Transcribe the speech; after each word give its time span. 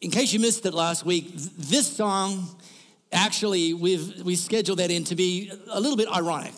in 0.00 0.10
case 0.10 0.32
you 0.32 0.40
missed 0.40 0.64
it 0.66 0.74
last 0.74 1.04
week, 1.04 1.32
this 1.34 1.86
song 1.96 2.48
actually 3.10 3.72
we've 3.72 4.22
we 4.22 4.36
scheduled 4.36 4.78
that 4.78 4.90
in 4.90 5.02
to 5.02 5.14
be 5.14 5.50
a 5.70 5.80
little 5.80 5.96
bit 5.96 6.08
ironic 6.08 6.52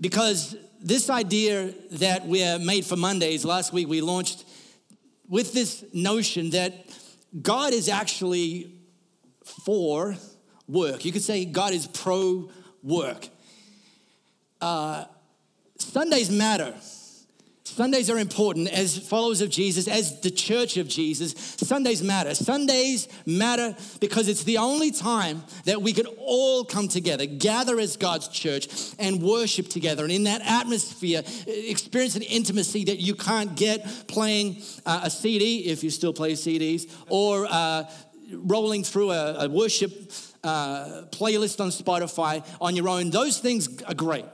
because 0.00 0.56
this 0.80 1.08
idea 1.08 1.72
that 1.92 2.26
we're 2.26 2.58
made 2.58 2.84
for 2.84 2.96
Mondays, 2.96 3.44
last 3.44 3.72
week 3.72 3.88
we 3.88 4.00
launched 4.00 4.44
with 5.28 5.52
this 5.52 5.84
notion 5.94 6.50
that 6.50 6.86
God 7.40 7.72
is 7.72 7.88
actually 7.88 8.74
for 9.64 10.16
work. 10.68 11.04
You 11.04 11.12
could 11.12 11.22
say 11.22 11.44
God 11.44 11.72
is 11.72 11.86
pro 11.86 12.50
work. 12.82 13.28
Uh, 14.60 15.04
Sundays 15.78 16.30
matter. 16.30 16.74
Sundays 17.64 18.10
are 18.10 18.18
important 18.18 18.68
as 18.68 18.98
followers 18.98 19.40
of 19.40 19.48
Jesus, 19.48 19.86
as 19.86 20.20
the 20.20 20.30
church 20.30 20.76
of 20.76 20.88
Jesus. 20.88 21.32
Sundays 21.58 22.02
matter. 22.02 22.34
Sundays 22.34 23.06
matter 23.24 23.76
because 24.00 24.26
it's 24.28 24.42
the 24.42 24.58
only 24.58 24.90
time 24.90 25.44
that 25.64 25.80
we 25.80 25.92
can 25.92 26.06
all 26.18 26.64
come 26.64 26.88
together, 26.88 27.24
gather 27.24 27.78
as 27.78 27.96
God's 27.96 28.28
church, 28.28 28.68
and 28.98 29.22
worship 29.22 29.68
together. 29.68 30.02
And 30.02 30.12
in 30.12 30.24
that 30.24 30.42
atmosphere, 30.44 31.22
experience 31.46 32.16
an 32.16 32.22
intimacy 32.22 32.84
that 32.86 32.98
you 32.98 33.14
can't 33.14 33.54
get 33.54 33.86
playing 34.08 34.60
uh, 34.84 35.02
a 35.04 35.10
CD, 35.10 35.66
if 35.66 35.84
you 35.84 35.90
still 35.90 36.12
play 36.12 36.32
CDs, 36.32 36.92
or 37.08 37.46
uh, 37.48 37.84
rolling 38.32 38.82
through 38.82 39.12
a, 39.12 39.44
a 39.44 39.48
worship 39.48 39.92
uh, 40.42 41.02
playlist 41.10 41.60
on 41.60 41.68
Spotify 41.68 42.44
on 42.60 42.74
your 42.74 42.88
own. 42.88 43.10
Those 43.10 43.38
things 43.38 43.82
are 43.84 43.94
great. 43.94 44.24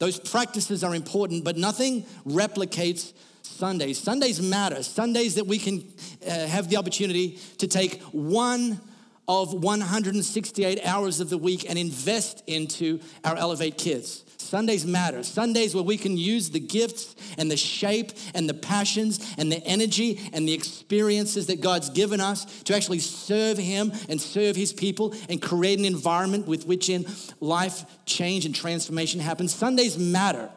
Those 0.00 0.18
practices 0.18 0.82
are 0.82 0.94
important, 0.94 1.44
but 1.44 1.56
nothing 1.56 2.04
replicates 2.26 3.12
Sundays. 3.42 3.98
Sundays 3.98 4.40
matter. 4.40 4.82
Sundays 4.82 5.34
that 5.34 5.46
we 5.46 5.58
can 5.58 5.84
uh, 6.26 6.46
have 6.46 6.70
the 6.70 6.78
opportunity 6.78 7.38
to 7.58 7.68
take 7.68 8.02
one 8.04 8.80
of 9.28 9.52
168 9.52 10.84
hours 10.84 11.20
of 11.20 11.28
the 11.28 11.36
week 11.36 11.68
and 11.68 11.78
invest 11.78 12.42
into 12.46 12.98
our 13.24 13.36
Elevate 13.36 13.76
kids. 13.76 14.24
Sundays 14.50 14.84
matter. 14.84 15.22
Sundays 15.22 15.76
where 15.76 15.84
we 15.84 15.96
can 15.96 16.16
use 16.16 16.50
the 16.50 16.58
gifts 16.58 17.14
and 17.38 17.48
the 17.48 17.56
shape 17.56 18.10
and 18.34 18.48
the 18.48 18.54
passions 18.54 19.34
and 19.38 19.50
the 19.50 19.64
energy 19.64 20.18
and 20.32 20.46
the 20.46 20.52
experiences 20.52 21.46
that 21.46 21.60
God's 21.60 21.88
given 21.88 22.20
us 22.20 22.62
to 22.64 22.74
actually 22.74 22.98
serve 22.98 23.58
Him 23.58 23.92
and 24.08 24.20
serve 24.20 24.56
His 24.56 24.72
people 24.72 25.14
and 25.28 25.40
create 25.40 25.78
an 25.78 25.84
environment 25.84 26.48
with 26.48 26.66
which 26.66 26.88
in 26.88 27.06
life 27.38 27.84
change 28.06 28.44
and 28.44 28.52
transformation 28.52 29.20
happens. 29.20 29.54
Sundays 29.54 29.96
matter. 29.96 30.50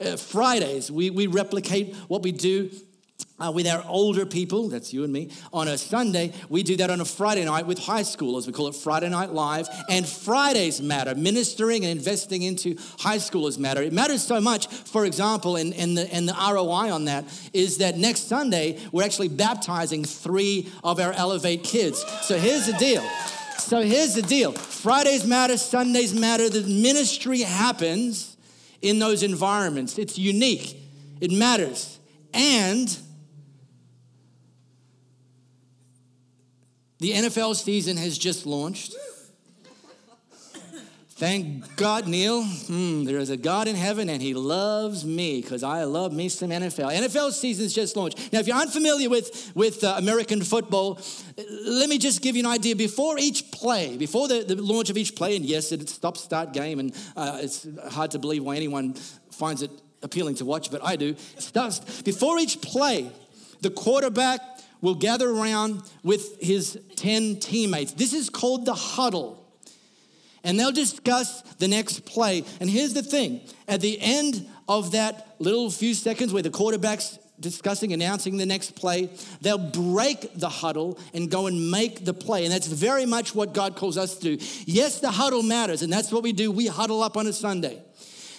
Uh, 0.00 0.16
Fridays, 0.16 0.90
we, 0.90 1.10
we 1.10 1.26
replicate 1.26 1.94
what 2.08 2.22
we 2.22 2.32
do 2.32 2.70
uh, 3.40 3.50
with 3.50 3.66
our 3.66 3.82
older 3.88 4.26
people, 4.26 4.68
that's 4.68 4.92
you 4.92 5.04
and 5.04 5.12
me, 5.12 5.30
on 5.52 5.68
a 5.68 5.78
Sunday. 5.78 6.32
We 6.48 6.62
do 6.62 6.76
that 6.76 6.90
on 6.90 7.00
a 7.00 7.04
Friday 7.04 7.44
night 7.44 7.66
with 7.66 7.78
high 7.78 8.02
schoolers. 8.02 8.46
We 8.46 8.52
call 8.52 8.68
it 8.68 8.74
Friday 8.74 9.08
Night 9.08 9.32
Live. 9.32 9.68
And 9.88 10.06
Fridays 10.06 10.80
matter. 10.80 11.14
Ministering 11.14 11.84
and 11.84 11.98
investing 11.98 12.42
into 12.42 12.76
high 12.98 13.18
schoolers 13.18 13.58
matter. 13.58 13.82
It 13.82 13.92
matters 13.92 14.22
so 14.22 14.40
much, 14.40 14.66
for 14.66 15.04
example, 15.04 15.56
and, 15.56 15.72
and, 15.74 15.96
the, 15.96 16.12
and 16.12 16.28
the 16.28 16.34
ROI 16.34 16.92
on 16.92 17.06
that 17.06 17.24
is 17.52 17.78
that 17.78 17.96
next 17.96 18.28
Sunday, 18.28 18.78
we're 18.92 19.04
actually 19.04 19.28
baptizing 19.28 20.04
three 20.04 20.70
of 20.84 21.00
our 21.00 21.12
Elevate 21.12 21.64
kids. 21.64 22.04
So 22.22 22.38
here's 22.38 22.66
the 22.66 22.74
deal. 22.74 23.02
So 23.58 23.82
here's 23.82 24.14
the 24.14 24.22
deal 24.22 24.52
Fridays 24.52 25.26
matter, 25.26 25.56
Sundays 25.56 26.18
matter. 26.18 26.48
The 26.48 26.62
ministry 26.62 27.42
happens 27.42 28.36
in 28.82 28.98
those 28.98 29.22
environments. 29.22 29.98
It's 29.98 30.18
unique, 30.18 30.76
it 31.20 31.30
matters. 31.30 31.98
And 32.32 32.96
The 37.00 37.12
NFL 37.12 37.56
season 37.56 37.96
has 37.96 38.18
just 38.18 38.46
launched. 38.46 38.94
Thank 41.20 41.76
God, 41.76 42.08
Neil. 42.08 42.42
Hmm, 42.42 43.04
there 43.04 43.18
is 43.18 43.28
a 43.28 43.36
God 43.36 43.68
in 43.68 43.76
heaven 43.76 44.08
and 44.08 44.22
he 44.22 44.32
loves 44.32 45.04
me 45.04 45.42
because 45.42 45.62
I 45.62 45.84
love 45.84 46.14
me 46.14 46.30
some 46.30 46.48
NFL. 46.48 46.94
NFL 46.94 47.32
season's 47.32 47.74
just 47.74 47.94
launched. 47.94 48.32
Now, 48.32 48.40
if 48.40 48.46
you're 48.46 48.56
unfamiliar 48.56 49.10
with, 49.10 49.52
with 49.54 49.84
uh, 49.84 49.96
American 49.98 50.42
football, 50.42 50.98
let 51.66 51.90
me 51.90 51.98
just 51.98 52.22
give 52.22 52.36
you 52.36 52.42
an 52.44 52.50
idea. 52.50 52.74
Before 52.74 53.18
each 53.18 53.50
play, 53.50 53.98
before 53.98 54.28
the, 54.28 54.44
the 54.44 54.56
launch 54.56 54.88
of 54.88 54.96
each 54.96 55.14
play, 55.14 55.36
and 55.36 55.44
yes, 55.44 55.72
it's 55.72 55.92
stop 55.92 56.16
start 56.16 56.54
game, 56.54 56.80
and 56.80 56.94
uh, 57.16 57.38
it's 57.42 57.66
hard 57.90 58.12
to 58.12 58.18
believe 58.18 58.42
why 58.42 58.56
anyone 58.56 58.94
finds 59.30 59.60
it 59.60 59.70
appealing 60.02 60.36
to 60.36 60.46
watch, 60.46 60.70
but 60.70 60.82
I 60.82 60.96
do. 60.96 61.10
It 61.10 61.42
starts, 61.42 62.00
before 62.00 62.38
each 62.38 62.62
play, 62.62 63.10
the 63.60 63.70
quarterback 63.70 64.40
will 64.80 64.94
gather 64.94 65.30
around 65.30 65.82
with 66.02 66.40
his 66.40 66.78
10 66.96 67.40
teammates. 67.40 67.92
This 67.92 68.12
is 68.12 68.30
called 68.30 68.66
the 68.66 68.74
huddle. 68.74 69.36
And 70.42 70.58
they'll 70.58 70.72
discuss 70.72 71.42
the 71.58 71.68
next 71.68 72.06
play. 72.06 72.44
And 72.60 72.70
here's 72.70 72.94
the 72.94 73.02
thing 73.02 73.42
at 73.68 73.80
the 73.80 73.98
end 74.00 74.48
of 74.68 74.92
that 74.92 75.36
little 75.38 75.70
few 75.70 75.94
seconds 75.94 76.32
where 76.32 76.42
the 76.42 76.50
quarterback's 76.50 77.18
discussing, 77.40 77.92
announcing 77.92 78.36
the 78.36 78.46
next 78.46 78.76
play, 78.76 79.10
they'll 79.40 79.58
break 79.58 80.34
the 80.34 80.48
huddle 80.48 80.98
and 81.14 81.30
go 81.30 81.46
and 81.46 81.70
make 81.70 82.04
the 82.04 82.14
play. 82.14 82.44
And 82.44 82.52
that's 82.52 82.66
very 82.66 83.06
much 83.06 83.34
what 83.34 83.54
God 83.54 83.76
calls 83.76 83.96
us 83.96 84.16
to 84.18 84.36
do. 84.36 84.44
Yes, 84.66 85.00
the 85.00 85.10
huddle 85.10 85.42
matters, 85.42 85.82
and 85.82 85.92
that's 85.92 86.12
what 86.12 86.22
we 86.22 86.32
do. 86.32 86.50
We 86.50 86.66
huddle 86.66 87.02
up 87.02 87.16
on 87.16 87.26
a 87.26 87.32
Sunday. 87.32 87.82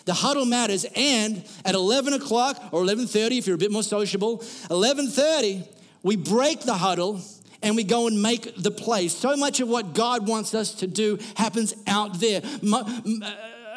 The 0.06 0.13
huddle 0.13 0.46
matters, 0.46 0.85
and 0.96 1.44
at 1.66 1.75
11 1.75 2.13
o'clock 2.13 2.62
or 2.72 2.81
11.30, 2.84 3.38
if 3.38 3.47
you're 3.47 3.56
a 3.56 3.59
bit 3.59 3.72
more 3.72 3.84
sociable, 3.84 4.40
11.30, 4.40 5.68
we 6.03 6.16
break 6.16 6.62
the 6.62 6.73
huddle 6.73 7.22
and 7.62 7.75
we 7.75 7.84
go 7.84 8.07
and 8.07 8.22
make 8.22 8.56
the 8.56 8.72
play. 8.72 9.07
So 9.07 9.35
much 9.35 9.59
of 9.59 9.67
what 9.67 9.94
God 9.94 10.28
wants 10.28 10.53
us 10.53 10.73
to 10.75 10.88
do 10.88 11.19
happens 11.35 11.73
out 11.88 12.19
there. 12.19 12.41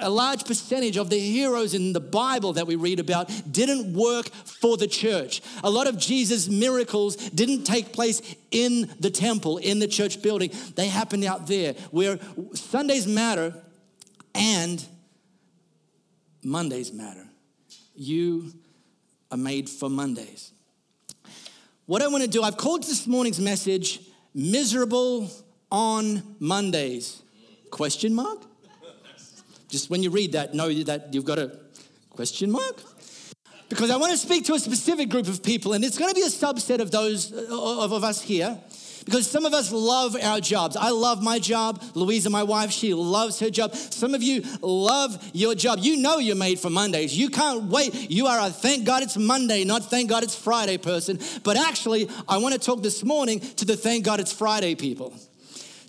A 0.01 0.11
large 0.11 0.45
percentage 0.45 0.97
of 0.97 1.09
the 1.09 1.19
heroes 1.19 1.73
in 1.73 1.93
the 1.93 2.01
Bible 2.01 2.55
that 2.55 2.67
we 2.67 2.75
read 2.75 2.99
about 2.99 3.31
didn't 3.51 3.93
work 3.95 4.29
for 4.31 4.77
the 4.77 4.89
church. 4.89 5.41
A 5.63 5.71
lot 5.71 5.87
of 5.87 5.99
Jesus' 5.99 6.49
miracles 6.49 7.17
didn't 7.17 7.65
take 7.65 7.93
place 7.93 8.21
in 8.51 8.93
the 8.99 9.11
temple, 9.11 9.59
in 9.59 9.79
the 9.79 9.87
church 9.87 10.21
building. 10.21 10.51
They 10.75 10.89
happened 10.89 11.25
out 11.25 11.47
there 11.47 11.75
where 11.91 12.19
Sundays 12.55 13.07
matter 13.07 13.55
and 14.35 14.85
Mondays 16.43 16.93
matter. 16.93 17.27
You 17.95 18.53
are 19.31 19.39
made 19.39 19.71
for 19.71 19.89
Mondays. 19.89 20.54
What 21.87 22.01
I 22.01 22.09
want 22.09 22.25
to 22.25 22.31
do, 22.31 22.43
I've 22.43 22.57
called 22.57 22.83
this 22.83 23.07
morning's 23.07 23.39
message 23.39 24.01
Miserable 24.35 25.31
on 25.71 26.23
Mondays. 26.41 27.23
Question 27.71 28.15
mark? 28.15 28.39
Just 29.69 29.91
when 29.91 30.03
you 30.03 30.09
read 30.09 30.33
that, 30.33 30.55
know 30.55 30.73
that 30.85 31.13
you've 31.13 31.27
got 31.27 31.39
a 31.39 31.59
question 32.09 32.51
mark? 32.51 32.83
Because 33.69 33.91
I 33.91 33.97
want 33.97 34.13
to 34.13 34.19
speak 34.19 34.47
to 34.47 34.55
a 34.55 34.59
specific 34.59 35.11
group 35.11 35.29
of 35.29 35.43
people, 35.43 35.75
and 35.75 35.85
it's 35.85 35.99
going 35.99 36.09
to 36.09 36.15
be 36.15 36.23
a 36.23 36.31
subset 36.31 36.81
of 36.81 36.91
those 36.91 37.33
of, 37.33 37.93
of 37.93 38.03
us 38.03 38.23
here 38.23 38.59
because 39.05 39.31
some 39.31 39.45
of 39.45 39.53
us 39.53 39.71
love 39.73 40.17
our 40.21 40.41
jobs. 40.41 40.77
I 40.77 40.91
love 40.91 41.23
my 41.23 41.39
job. 41.39 41.83
Louisa, 41.95 42.31
my 42.31 42.43
wife, 42.43 42.71
she 42.71 42.95
loves 42.95 43.39
her 43.41 43.51
job. 43.51 43.75
Some 43.75 44.15
of 44.15 44.23
you 44.23 44.43
love 44.63 45.23
your 45.33 45.55
job. 45.55 45.79
You 45.81 45.97
know 45.97 46.19
you're 46.19 46.37
made 46.37 46.59
for 46.59 46.71
Mondays. 46.71 47.17
You 47.17 47.29
can't 47.29 47.65
wait. 47.65 48.11
You 48.11 48.27
are 48.27 48.47
a 48.47 48.51
thank 48.51 48.85
God 48.85 49.03
it's 49.03 49.17
Monday, 49.17 49.65
not 49.65 49.91
thank 49.91 50.09
God 50.09 50.23
it's 50.23 50.35
Friday 50.35 50.79
person. 50.79 51.19
But 51.43 51.57
actually, 51.57 52.09
I 52.29 52.39
want 52.39 52.55
to 52.55 52.61
talk 52.61 52.83
this 52.83 53.05
morning 53.05 53.41
to 53.41 53.65
the 53.65 53.77
thank 53.77 54.05
God 54.05 54.21
it's 54.21 54.33
Friday 54.33 54.75
people, 54.75 55.13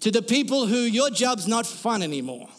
to 0.02 0.12
the 0.12 0.22
people 0.22 0.68
who 0.68 0.78
your 0.78 1.10
job's 1.10 1.48
not 1.48 1.66
fun 1.66 2.02
anymore 2.02 2.50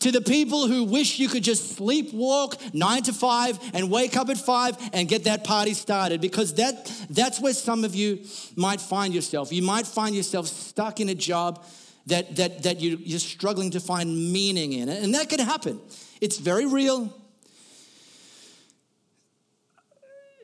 to 0.00 0.12
the 0.12 0.20
people 0.20 0.66
who 0.66 0.84
wish 0.84 1.18
you 1.18 1.28
could 1.28 1.42
just 1.42 1.78
sleepwalk 1.78 2.74
nine 2.74 3.02
to 3.04 3.12
five 3.12 3.58
and 3.74 3.90
wake 3.90 4.16
up 4.16 4.28
at 4.28 4.38
five 4.38 4.76
and 4.92 5.08
get 5.08 5.24
that 5.24 5.44
party 5.44 5.74
started 5.74 6.20
because 6.20 6.54
that, 6.54 6.90
that's 7.10 7.40
where 7.40 7.54
some 7.54 7.84
of 7.84 7.94
you 7.94 8.20
might 8.56 8.80
find 8.80 9.14
yourself. 9.14 9.52
You 9.52 9.62
might 9.62 9.86
find 9.86 10.14
yourself 10.14 10.46
stuck 10.46 11.00
in 11.00 11.08
a 11.08 11.14
job 11.14 11.64
that, 12.06 12.36
that, 12.36 12.62
that 12.62 12.80
you, 12.80 12.98
you're 13.02 13.18
struggling 13.18 13.70
to 13.72 13.80
find 13.80 14.32
meaning 14.32 14.72
in. 14.72 14.88
And 14.88 15.14
that 15.14 15.28
can 15.28 15.40
happen. 15.40 15.80
It's 16.20 16.38
very 16.38 16.66
real. 16.66 17.12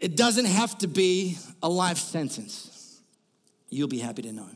It 0.00 0.16
doesn't 0.16 0.46
have 0.46 0.76
to 0.78 0.88
be 0.88 1.38
a 1.62 1.69
life 1.69 1.99
sentence. 1.99 3.00
You'll 3.69 3.88
be 3.88 4.00
happy 4.00 4.22
to 4.22 4.32
know. 4.32 4.49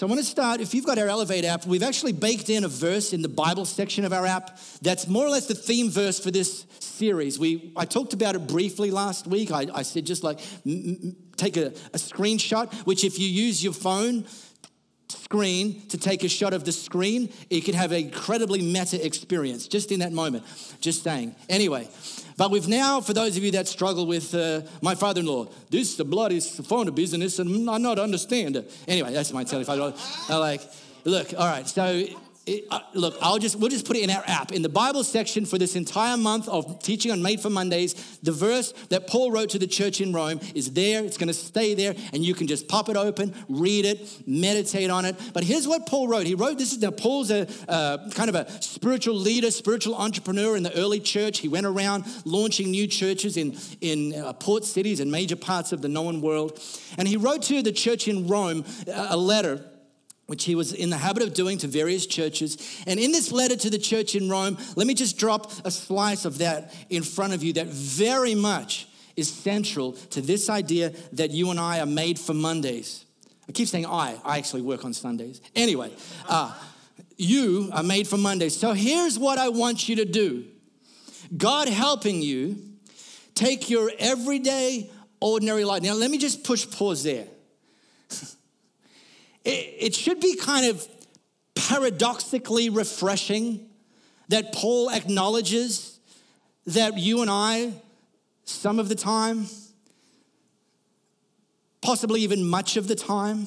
So 0.00 0.06
I 0.06 0.08
want 0.08 0.20
to 0.20 0.24
start, 0.24 0.62
if 0.62 0.72
you've 0.72 0.86
got 0.86 0.96
our 0.96 1.08
Elevate 1.08 1.44
app, 1.44 1.66
we've 1.66 1.82
actually 1.82 2.12
baked 2.12 2.48
in 2.48 2.64
a 2.64 2.68
verse 2.68 3.12
in 3.12 3.20
the 3.20 3.28
Bible 3.28 3.66
section 3.66 4.06
of 4.06 4.14
our 4.14 4.24
app 4.24 4.58
that's 4.80 5.06
more 5.06 5.26
or 5.26 5.28
less 5.28 5.44
the 5.44 5.54
theme 5.54 5.90
verse 5.90 6.18
for 6.18 6.30
this 6.30 6.64
series. 6.78 7.38
We, 7.38 7.70
I 7.76 7.84
talked 7.84 8.14
about 8.14 8.34
it 8.34 8.46
briefly 8.46 8.90
last 8.90 9.26
week. 9.26 9.52
I, 9.52 9.66
I 9.74 9.82
said 9.82 10.06
just 10.06 10.24
like 10.24 10.38
take 11.36 11.58
a, 11.58 11.66
a 11.66 11.98
screenshot, 11.98 12.72
which 12.86 13.04
if 13.04 13.18
you 13.18 13.28
use 13.28 13.62
your 13.62 13.74
phone 13.74 14.24
screen 15.10 15.86
to 15.88 15.98
take 15.98 16.24
a 16.24 16.30
shot 16.30 16.54
of 16.54 16.64
the 16.64 16.72
screen, 16.72 17.30
it 17.50 17.66
can 17.66 17.74
have 17.74 17.92
an 17.92 17.98
incredibly 17.98 18.62
meta 18.62 19.04
experience 19.04 19.68
just 19.68 19.92
in 19.92 20.00
that 20.00 20.12
moment. 20.12 20.44
Just 20.80 21.02
saying. 21.02 21.34
Anyway, 21.50 21.90
But 22.40 22.50
we've 22.50 22.68
now, 22.68 23.02
for 23.02 23.12
those 23.12 23.36
of 23.36 23.44
you 23.44 23.50
that 23.50 23.68
struggle 23.68 24.06
with 24.06 24.34
uh, 24.34 24.62
my 24.80 24.94
father 24.94 25.20
in 25.20 25.26
law, 25.26 25.48
this 25.68 25.96
the 25.96 26.06
blood 26.06 26.32
is 26.32 26.50
bloody 26.56 26.66
phone 26.66 26.94
business, 26.94 27.38
and 27.38 27.68
I 27.68 27.76
not 27.76 27.98
understand. 27.98 28.56
it. 28.56 28.72
Anyway, 28.88 29.12
that's 29.12 29.30
my 29.30 29.44
$75. 29.44 30.30
I 30.30 30.36
like, 30.38 30.62
look, 31.04 31.34
all 31.36 31.46
right, 31.46 31.68
so 31.68 32.02
it, 32.46 32.64
uh, 32.70 32.80
look, 32.94 33.16
I'll 33.20 33.38
just 33.38 33.56
we'll 33.56 33.68
just 33.68 33.86
put 33.86 33.96
it 33.96 34.02
in 34.02 34.10
our 34.10 34.22
app 34.26 34.50
in 34.50 34.62
the 34.62 34.68
Bible 34.68 35.04
section 35.04 35.44
for 35.44 35.58
this 35.58 35.76
entire 35.76 36.16
month 36.16 36.48
of 36.48 36.82
teaching 36.82 37.12
on 37.12 37.22
Made 37.22 37.40
for 37.40 37.50
Mondays. 37.50 38.18
The 38.22 38.32
verse 38.32 38.72
that 38.88 39.06
Paul 39.06 39.30
wrote 39.30 39.50
to 39.50 39.58
the 39.58 39.66
church 39.66 40.00
in 40.00 40.12
Rome 40.12 40.40
is 40.54 40.72
there. 40.72 41.04
It's 41.04 41.18
going 41.18 41.28
to 41.28 41.34
stay 41.34 41.74
there, 41.74 41.94
and 42.12 42.24
you 42.24 42.34
can 42.34 42.46
just 42.46 42.66
pop 42.66 42.88
it 42.88 42.96
open, 42.96 43.34
read 43.48 43.84
it, 43.84 44.22
meditate 44.26 44.90
on 44.90 45.04
it. 45.04 45.16
But 45.34 45.44
here's 45.44 45.68
what 45.68 45.86
Paul 45.86 46.08
wrote. 46.08 46.26
He 46.26 46.34
wrote 46.34 46.56
this 46.56 46.72
is 46.72 46.80
now 46.80 46.90
Paul's 46.90 47.30
a 47.30 47.46
uh, 47.68 48.10
kind 48.10 48.30
of 48.30 48.34
a 48.34 48.50
spiritual 48.62 49.14
leader, 49.14 49.50
spiritual 49.50 49.94
entrepreneur 49.94 50.56
in 50.56 50.62
the 50.62 50.74
early 50.76 51.00
church. 51.00 51.38
He 51.38 51.48
went 51.48 51.66
around 51.66 52.04
launching 52.24 52.70
new 52.70 52.86
churches 52.86 53.36
in 53.36 53.56
in 53.82 54.14
uh, 54.14 54.32
port 54.32 54.64
cities 54.64 55.00
and 55.00 55.12
major 55.12 55.36
parts 55.36 55.72
of 55.72 55.82
the 55.82 55.88
known 55.88 56.22
world, 56.22 56.58
and 56.96 57.06
he 57.06 57.18
wrote 57.18 57.42
to 57.42 57.62
the 57.62 57.72
church 57.72 58.08
in 58.08 58.26
Rome 58.26 58.64
a 58.88 59.16
letter 59.16 59.69
which 60.30 60.44
he 60.44 60.54
was 60.54 60.72
in 60.72 60.90
the 60.90 60.96
habit 60.96 61.24
of 61.24 61.34
doing 61.34 61.58
to 61.58 61.66
various 61.66 62.06
churches. 62.06 62.56
And 62.86 63.00
in 63.00 63.10
this 63.10 63.32
letter 63.32 63.56
to 63.56 63.68
the 63.68 63.80
church 63.80 64.14
in 64.14 64.30
Rome, 64.30 64.58
let 64.76 64.86
me 64.86 64.94
just 64.94 65.18
drop 65.18 65.50
a 65.64 65.72
slice 65.72 66.24
of 66.24 66.38
that 66.38 66.72
in 66.88 67.02
front 67.02 67.32
of 67.32 67.42
you 67.42 67.52
that 67.54 67.66
very 67.66 68.36
much 68.36 68.86
is 69.16 69.28
central 69.28 69.94
to 70.10 70.20
this 70.20 70.48
idea 70.48 70.92
that 71.14 71.32
you 71.32 71.50
and 71.50 71.58
I 71.58 71.80
are 71.80 71.86
made 71.86 72.16
for 72.16 72.32
Mondays. 72.32 73.04
I 73.48 73.52
keep 73.52 73.66
saying 73.66 73.86
I, 73.86 74.20
I 74.24 74.38
actually 74.38 74.62
work 74.62 74.84
on 74.84 74.94
Sundays. 74.94 75.40
Anyway, 75.56 75.90
uh, 76.28 76.56
you 77.16 77.68
are 77.72 77.82
made 77.82 78.06
for 78.06 78.16
Mondays. 78.16 78.56
So 78.56 78.72
here's 78.72 79.18
what 79.18 79.36
I 79.36 79.48
want 79.48 79.88
you 79.88 79.96
to 79.96 80.04
do 80.04 80.44
God 81.36 81.68
helping 81.68 82.22
you 82.22 82.56
take 83.34 83.68
your 83.68 83.90
everyday, 83.98 84.92
ordinary 85.20 85.64
life. 85.64 85.82
Now, 85.82 85.94
let 85.94 86.08
me 86.08 86.18
just 86.18 86.44
push 86.44 86.70
pause 86.70 87.02
there. 87.02 87.26
it 89.44 89.94
should 89.94 90.20
be 90.20 90.36
kind 90.36 90.66
of 90.66 90.86
paradoxically 91.54 92.70
refreshing 92.70 93.68
that 94.28 94.52
Paul 94.52 94.90
acknowledges 94.90 95.98
that 96.66 96.98
you 96.98 97.22
and 97.22 97.30
I, 97.30 97.72
some 98.44 98.78
of 98.78 98.88
the 98.88 98.94
time, 98.94 99.46
possibly 101.80 102.20
even 102.20 102.46
much 102.46 102.76
of 102.76 102.86
the 102.86 102.94
time, 102.94 103.46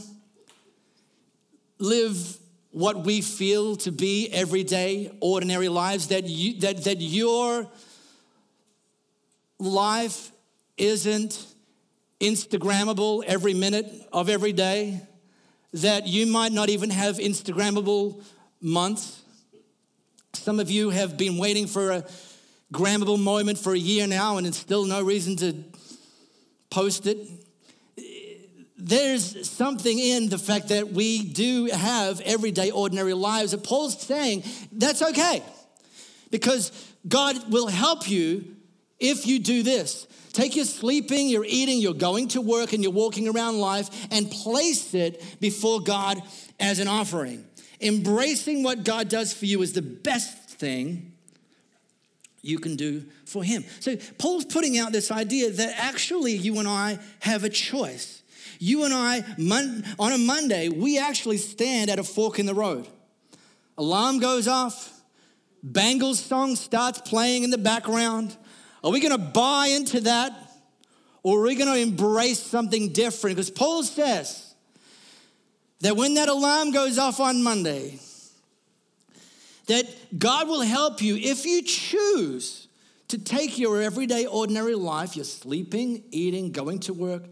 live 1.80 2.38
what 2.72 3.06
we 3.06 3.22
feel 3.22 3.76
to 3.78 3.92
be 3.92 4.30
everyday, 4.32 5.12
ordinary 5.22 5.70
lives, 5.70 6.08
that, 6.08 6.26
you, 6.26 6.60
that, 6.62 6.84
that 6.86 7.02
your 7.02 7.68
life 9.60 10.32
isn't 10.78 11.46
Instagrammable 12.20 13.24
every 13.26 13.54
minute 13.54 13.86
of 14.12 14.28
every 14.28 14.54
day 14.54 15.02
that 15.74 16.08
you 16.08 16.28
might 16.28 16.52
not 16.52 16.70
even 16.70 16.90
have 16.90 17.18
Instagrammable 17.18 18.24
months. 18.62 19.22
Some 20.34 20.60
of 20.60 20.70
you 20.70 20.90
have 20.92 21.18
been 21.18 21.38
waiting 21.38 21.68
for 21.68 21.92
a 21.92 22.06
grammable 22.74 23.20
moment 23.20 23.58
for 23.58 23.74
a 23.74 23.78
year 23.78 24.08
now, 24.08 24.38
and 24.38 24.48
it's 24.48 24.58
still 24.58 24.86
no 24.86 25.02
reason 25.04 25.36
to 25.38 25.64
post 26.70 27.08
it. 27.08 27.18
There's 28.78 29.50
something 29.50 29.98
in 29.98 30.30
the 30.30 30.38
fact 30.38 30.70
that 30.70 30.92
we 30.92 31.24
do 31.24 31.66
have 31.68 32.20
everyday, 32.22 32.72
ordinary 32.72 33.14
lives 33.14 33.52
that 33.52 33.64
Paul's 33.64 34.00
saying 34.02 34.44
that's 34.72 35.02
okay 35.02 35.42
because 36.32 36.72
God 37.08 37.52
will 37.52 37.68
help 37.68 38.10
you 38.10 38.56
if 39.04 39.28
you 39.28 39.38
do 39.38 39.62
this. 39.62 40.08
Take 40.32 40.56
your 40.56 40.66
sleeping, 40.66 41.30
your 41.30 41.46
eating, 41.46 41.78
your 41.78 41.94
going 41.94 42.30
to 42.30 42.42
work, 42.42 42.74
and 42.74 42.82
your 42.82 42.92
walking 42.92 43.28
around 43.28 43.60
life 43.60 44.08
and 44.10 44.32
place 44.32 44.96
it 44.96 45.22
before 45.40 45.82
God 45.82 46.24
as 46.60 46.80
an 46.80 46.88
offering. 46.88 47.46
Embracing 47.80 48.64
what 48.64 48.84
God 48.84 49.10
does 49.10 49.32
for 49.32 49.46
you 49.46 49.62
is 49.62 49.74
the 49.74 49.84
best 49.84 50.50
thing 50.50 51.12
you 52.42 52.58
can 52.58 52.76
do 52.76 53.06
for 53.26 53.44
Him. 53.44 53.64
So, 53.80 53.96
Paul's 54.18 54.46
putting 54.46 54.80
out 54.80 54.92
this 54.92 55.12
idea 55.12 55.52
that 55.52 55.76
actually 55.78 56.34
you 56.34 56.58
and 56.58 56.68
I 56.68 56.98
have 57.20 57.44
a 57.44 57.50
choice. 57.50 58.24
You 58.60 58.86
and 58.86 58.94
I, 58.94 59.24
on 60.00 60.12
a 60.14 60.18
Monday, 60.18 60.70
we 60.70 60.98
actually 60.98 61.38
stand 61.38 61.90
at 61.90 62.00
a 62.00 62.04
fork 62.04 62.40
in 62.40 62.46
the 62.46 62.54
road. 62.56 62.88
Alarm 63.78 64.20
goes 64.20 64.48
off, 64.48 64.94
Bangles 65.62 66.20
song 66.20 66.58
starts 66.58 67.00
playing 67.00 67.44
in 67.44 67.50
the 67.50 67.58
background. 67.58 68.36
Are 68.84 68.92
we 68.92 69.00
going 69.00 69.12
to 69.12 69.18
buy 69.18 69.68
into 69.68 70.02
that 70.02 70.34
or 71.24 71.40
are 71.40 71.44
we 71.44 71.56
going 71.56 71.74
to 71.74 71.80
embrace 71.80 72.40
something 72.40 72.92
different? 72.92 73.38
Because 73.38 73.50
Paul 73.50 73.84
says 73.84 74.54
that 75.80 75.96
when 75.96 76.16
that 76.16 76.28
alarm 76.28 76.72
goes 76.72 76.98
off 76.98 77.20
on 77.22 77.44
Monday, 77.44 78.00
that 79.68 79.86
God 80.20 80.50
will 80.50 80.62
help 80.62 81.02
you 81.02 81.16
if 81.16 81.46
you 81.46 81.62
choose 81.64 82.68
to 83.08 83.18
take 83.18 83.58
your 83.58 83.82
everyday, 83.82 84.26
ordinary 84.26 84.76
life, 84.76 85.16
your 85.16 85.24
sleeping, 85.24 86.04
eating, 86.12 86.52
going 86.52 86.80
to 86.80 86.94
work, 86.94 87.24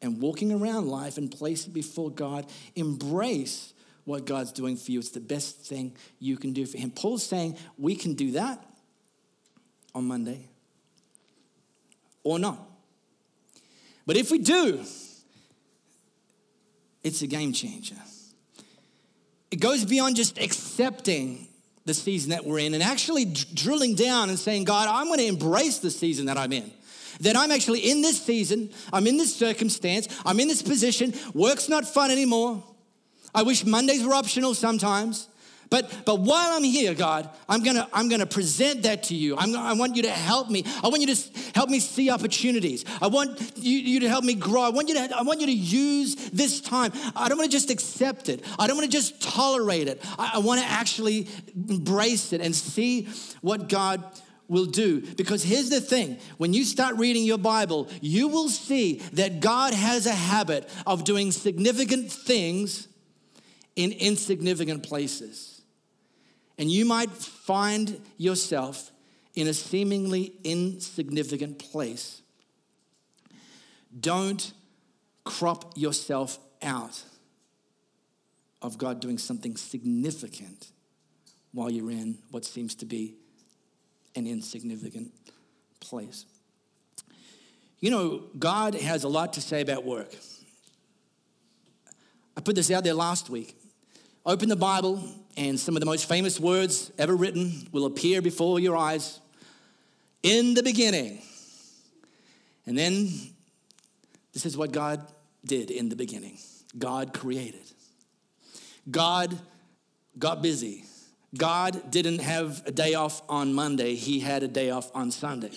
and 0.00 0.20
walking 0.20 0.52
around 0.52 0.86
life 0.86 1.18
and 1.18 1.30
place 1.30 1.66
it 1.66 1.72
before 1.72 2.10
God. 2.10 2.46
Embrace 2.76 3.72
what 4.04 4.24
God's 4.24 4.52
doing 4.52 4.76
for 4.76 4.92
you. 4.92 5.00
It's 5.00 5.10
the 5.10 5.20
best 5.20 5.60
thing 5.60 5.96
you 6.20 6.36
can 6.36 6.52
do 6.52 6.66
for 6.66 6.78
Him. 6.78 6.90
Paul's 6.90 7.24
saying 7.24 7.56
we 7.78 7.96
can 7.96 8.14
do 8.14 8.32
that 8.32 8.64
on 9.94 10.04
Monday 10.04 10.48
or 12.24 12.38
not. 12.38 12.58
But 14.06 14.16
if 14.16 14.30
we 14.30 14.38
do, 14.38 14.84
it's 17.02 17.22
a 17.22 17.26
game 17.26 17.52
changer. 17.52 17.96
It 19.50 19.60
goes 19.60 19.84
beyond 19.84 20.16
just 20.16 20.38
accepting 20.38 21.46
the 21.84 21.94
season 21.94 22.30
that 22.30 22.44
we're 22.44 22.60
in 22.60 22.74
and 22.74 22.82
actually 22.82 23.24
drilling 23.24 23.94
down 23.94 24.28
and 24.28 24.38
saying, 24.38 24.64
God, 24.64 24.88
I'm 24.88 25.06
going 25.06 25.18
to 25.18 25.26
embrace 25.26 25.78
the 25.78 25.90
season 25.90 26.26
that 26.26 26.38
I'm 26.38 26.52
in. 26.52 26.70
That 27.20 27.36
I'm 27.36 27.50
actually 27.50 27.80
in 27.80 28.02
this 28.02 28.20
season, 28.22 28.70
I'm 28.92 29.06
in 29.06 29.16
this 29.16 29.34
circumstance, 29.36 30.08
I'm 30.24 30.40
in 30.40 30.48
this 30.48 30.62
position. 30.62 31.12
Work's 31.34 31.68
not 31.68 31.86
fun 31.86 32.10
anymore. 32.10 32.64
I 33.34 33.42
wish 33.42 33.64
Mondays 33.64 34.04
were 34.04 34.14
optional 34.14 34.54
sometimes. 34.54 35.28
But, 35.72 36.04
but 36.04 36.20
while 36.20 36.50
I'm 36.52 36.64
here, 36.64 36.92
God, 36.92 37.30
I'm 37.48 37.62
gonna, 37.62 37.88
I'm 37.94 38.10
gonna 38.10 38.26
present 38.26 38.82
that 38.82 39.04
to 39.04 39.14
you. 39.14 39.38
I'm, 39.38 39.56
I 39.56 39.72
want 39.72 39.96
you 39.96 40.02
to 40.02 40.10
help 40.10 40.50
me. 40.50 40.64
I 40.84 40.88
want 40.88 41.00
you 41.00 41.14
to 41.14 41.30
help 41.54 41.70
me 41.70 41.80
see 41.80 42.10
opportunities. 42.10 42.84
I 43.00 43.06
want 43.06 43.40
you, 43.56 43.78
you 43.78 44.00
to 44.00 44.08
help 44.10 44.22
me 44.22 44.34
grow. 44.34 44.60
I 44.60 44.68
want 44.68 44.90
you 44.90 44.96
to, 44.96 45.16
I 45.16 45.22
want 45.22 45.40
you 45.40 45.46
to 45.46 45.52
use 45.52 46.28
this 46.28 46.60
time. 46.60 46.92
I 47.16 47.30
don't 47.30 47.38
wanna 47.38 47.48
just 47.48 47.70
accept 47.70 48.28
it. 48.28 48.44
I 48.58 48.66
don't 48.66 48.76
wanna 48.76 48.88
just 48.88 49.22
tolerate 49.22 49.88
it. 49.88 50.04
I, 50.18 50.32
I 50.34 50.38
wanna 50.40 50.60
actually 50.60 51.28
embrace 51.54 52.34
it 52.34 52.42
and 52.42 52.54
see 52.54 53.08
what 53.40 53.70
God 53.70 54.04
will 54.48 54.66
do. 54.66 55.00
Because 55.00 55.42
here's 55.42 55.70
the 55.70 55.80
thing 55.80 56.18
when 56.36 56.52
you 56.52 56.64
start 56.64 56.98
reading 56.98 57.24
your 57.24 57.38
Bible, 57.38 57.88
you 58.02 58.28
will 58.28 58.50
see 58.50 58.98
that 59.14 59.40
God 59.40 59.72
has 59.72 60.04
a 60.04 60.12
habit 60.12 60.68
of 60.86 61.04
doing 61.04 61.32
significant 61.32 62.12
things 62.12 62.88
in 63.74 63.92
insignificant 63.92 64.82
places. 64.82 65.51
And 66.62 66.70
you 66.70 66.84
might 66.84 67.10
find 67.10 68.00
yourself 68.18 68.92
in 69.34 69.48
a 69.48 69.52
seemingly 69.52 70.32
insignificant 70.44 71.58
place. 71.58 72.22
Don't 73.98 74.52
crop 75.24 75.76
yourself 75.76 76.38
out 76.62 77.02
of 78.62 78.78
God 78.78 79.00
doing 79.00 79.18
something 79.18 79.56
significant 79.56 80.68
while 81.50 81.68
you're 81.68 81.90
in 81.90 82.18
what 82.30 82.44
seems 82.44 82.76
to 82.76 82.86
be 82.86 83.16
an 84.14 84.28
insignificant 84.28 85.10
place. 85.80 86.26
You 87.80 87.90
know, 87.90 88.22
God 88.38 88.76
has 88.76 89.02
a 89.02 89.08
lot 89.08 89.32
to 89.32 89.40
say 89.40 89.62
about 89.62 89.84
work. 89.84 90.14
I 92.36 92.40
put 92.40 92.54
this 92.54 92.70
out 92.70 92.84
there 92.84 92.94
last 92.94 93.30
week. 93.30 93.56
Open 94.24 94.48
the 94.48 94.54
Bible, 94.54 95.02
and 95.36 95.58
some 95.58 95.76
of 95.76 95.80
the 95.80 95.86
most 95.86 96.08
famous 96.08 96.38
words 96.38 96.92
ever 96.98 97.14
written 97.14 97.68
will 97.72 97.86
appear 97.86 98.20
before 98.20 98.60
your 98.60 98.76
eyes. 98.76 99.20
In 100.22 100.54
the 100.54 100.62
beginning. 100.62 101.22
And 102.66 102.78
then 102.78 103.08
this 104.32 104.46
is 104.46 104.56
what 104.56 104.72
God 104.72 105.04
did 105.44 105.70
in 105.70 105.88
the 105.88 105.96
beginning 105.96 106.38
God 106.78 107.12
created. 107.12 107.60
God 108.90 109.38
got 110.18 110.42
busy. 110.42 110.84
God 111.36 111.90
didn't 111.90 112.20
have 112.20 112.62
a 112.66 112.70
day 112.70 112.94
off 112.94 113.22
on 113.28 113.54
Monday, 113.54 113.94
He 113.94 114.20
had 114.20 114.42
a 114.42 114.48
day 114.48 114.70
off 114.70 114.90
on 114.94 115.10
Sunday. 115.10 115.50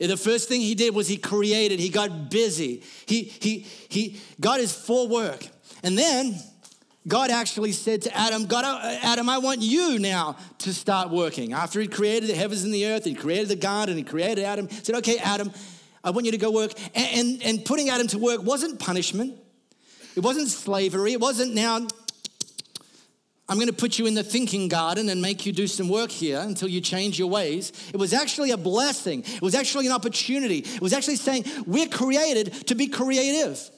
The 0.00 0.16
first 0.16 0.48
thing 0.48 0.60
He 0.60 0.74
did 0.74 0.94
was 0.94 1.06
He 1.06 1.16
created, 1.16 1.78
He 1.78 1.88
got 1.88 2.30
busy. 2.30 2.82
He, 3.06 3.22
he, 3.22 3.66
he, 3.88 4.20
God 4.40 4.60
is 4.60 4.72
for 4.72 5.06
work. 5.06 5.46
And 5.82 5.96
then 5.96 6.38
God 7.10 7.30
actually 7.30 7.72
said 7.72 8.02
to 8.02 8.16
Adam, 8.16 8.46
God, 8.46 8.64
uh, 8.64 8.98
Adam, 9.02 9.28
I 9.28 9.38
want 9.38 9.60
you 9.60 9.98
now 9.98 10.36
to 10.58 10.72
start 10.72 11.10
working. 11.10 11.52
After 11.52 11.80
he 11.80 11.88
created 11.88 12.30
the 12.30 12.34
heavens 12.34 12.62
and 12.62 12.72
the 12.72 12.86
earth, 12.86 13.04
he 13.04 13.14
created 13.14 13.48
the 13.48 13.56
garden, 13.56 13.96
he 13.96 14.04
created 14.04 14.44
Adam, 14.44 14.68
he 14.68 14.76
said, 14.76 14.94
okay, 14.94 15.18
Adam, 15.18 15.52
I 16.04 16.10
want 16.10 16.24
you 16.24 16.32
to 16.32 16.38
go 16.38 16.52
work. 16.52 16.72
And, 16.94 17.18
and, 17.18 17.42
and 17.42 17.64
putting 17.64 17.90
Adam 17.90 18.06
to 18.06 18.18
work 18.18 18.42
wasn't 18.44 18.78
punishment. 18.78 19.36
It 20.14 20.20
wasn't 20.20 20.48
slavery. 20.48 21.12
It 21.12 21.20
wasn't 21.20 21.52
now, 21.52 21.86
I'm 23.48 23.56
going 23.56 23.66
to 23.66 23.72
put 23.72 23.98
you 23.98 24.06
in 24.06 24.14
the 24.14 24.22
thinking 24.22 24.68
garden 24.68 25.08
and 25.08 25.20
make 25.20 25.44
you 25.44 25.52
do 25.52 25.66
some 25.66 25.88
work 25.88 26.12
here 26.12 26.38
until 26.38 26.68
you 26.68 26.80
change 26.80 27.18
your 27.18 27.28
ways. 27.28 27.72
It 27.92 27.96
was 27.96 28.12
actually 28.12 28.52
a 28.52 28.56
blessing. 28.56 29.24
It 29.26 29.42
was 29.42 29.56
actually 29.56 29.86
an 29.86 29.92
opportunity. 29.92 30.58
It 30.58 30.80
was 30.80 30.92
actually 30.92 31.16
saying, 31.16 31.44
we're 31.66 31.88
created 31.88 32.68
to 32.68 32.76
be 32.76 32.86
creative. 32.86 33.68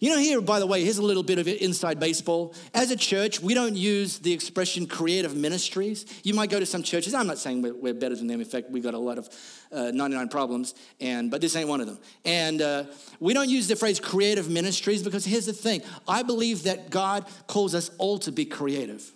You 0.00 0.10
know, 0.10 0.18
here, 0.18 0.40
by 0.40 0.60
the 0.60 0.66
way, 0.66 0.84
here's 0.84 0.98
a 0.98 1.02
little 1.02 1.22
bit 1.22 1.38
of 1.38 1.48
inside 1.48 1.98
baseball. 1.98 2.54
As 2.74 2.90
a 2.90 2.96
church, 2.96 3.40
we 3.40 3.54
don't 3.54 3.76
use 3.76 4.18
the 4.18 4.32
expression 4.32 4.86
creative 4.86 5.36
ministries. 5.36 6.06
You 6.22 6.34
might 6.34 6.50
go 6.50 6.60
to 6.60 6.66
some 6.66 6.82
churches. 6.82 7.14
I'm 7.14 7.26
not 7.26 7.38
saying 7.38 7.62
we're, 7.62 7.94
better 7.94 8.14
than 8.14 8.26
them. 8.28 8.40
In 8.40 8.46
fact, 8.46 8.70
we've 8.70 8.82
got 8.82 8.94
a 8.94 8.98
lot 8.98 9.18
of 9.18 9.28
uh, 9.72 9.90
99 9.90 10.28
problems, 10.28 10.74
and 11.00 11.30
but 11.30 11.40
this 11.40 11.56
ain't 11.56 11.68
one 11.68 11.80
of 11.80 11.86
them. 11.86 11.98
And 12.24 12.62
uh, 12.62 12.84
we 13.18 13.34
don't 13.34 13.48
use 13.48 13.66
the 13.66 13.76
phrase 13.76 13.98
creative 13.98 14.48
ministries 14.48 15.02
because 15.02 15.24
here's 15.24 15.46
the 15.46 15.52
thing 15.52 15.82
I 16.06 16.22
believe 16.22 16.64
that 16.64 16.90
God 16.90 17.26
calls 17.46 17.74
us 17.74 17.90
all 17.98 18.18
to 18.20 18.30
be 18.30 18.44
creative. 18.44 19.12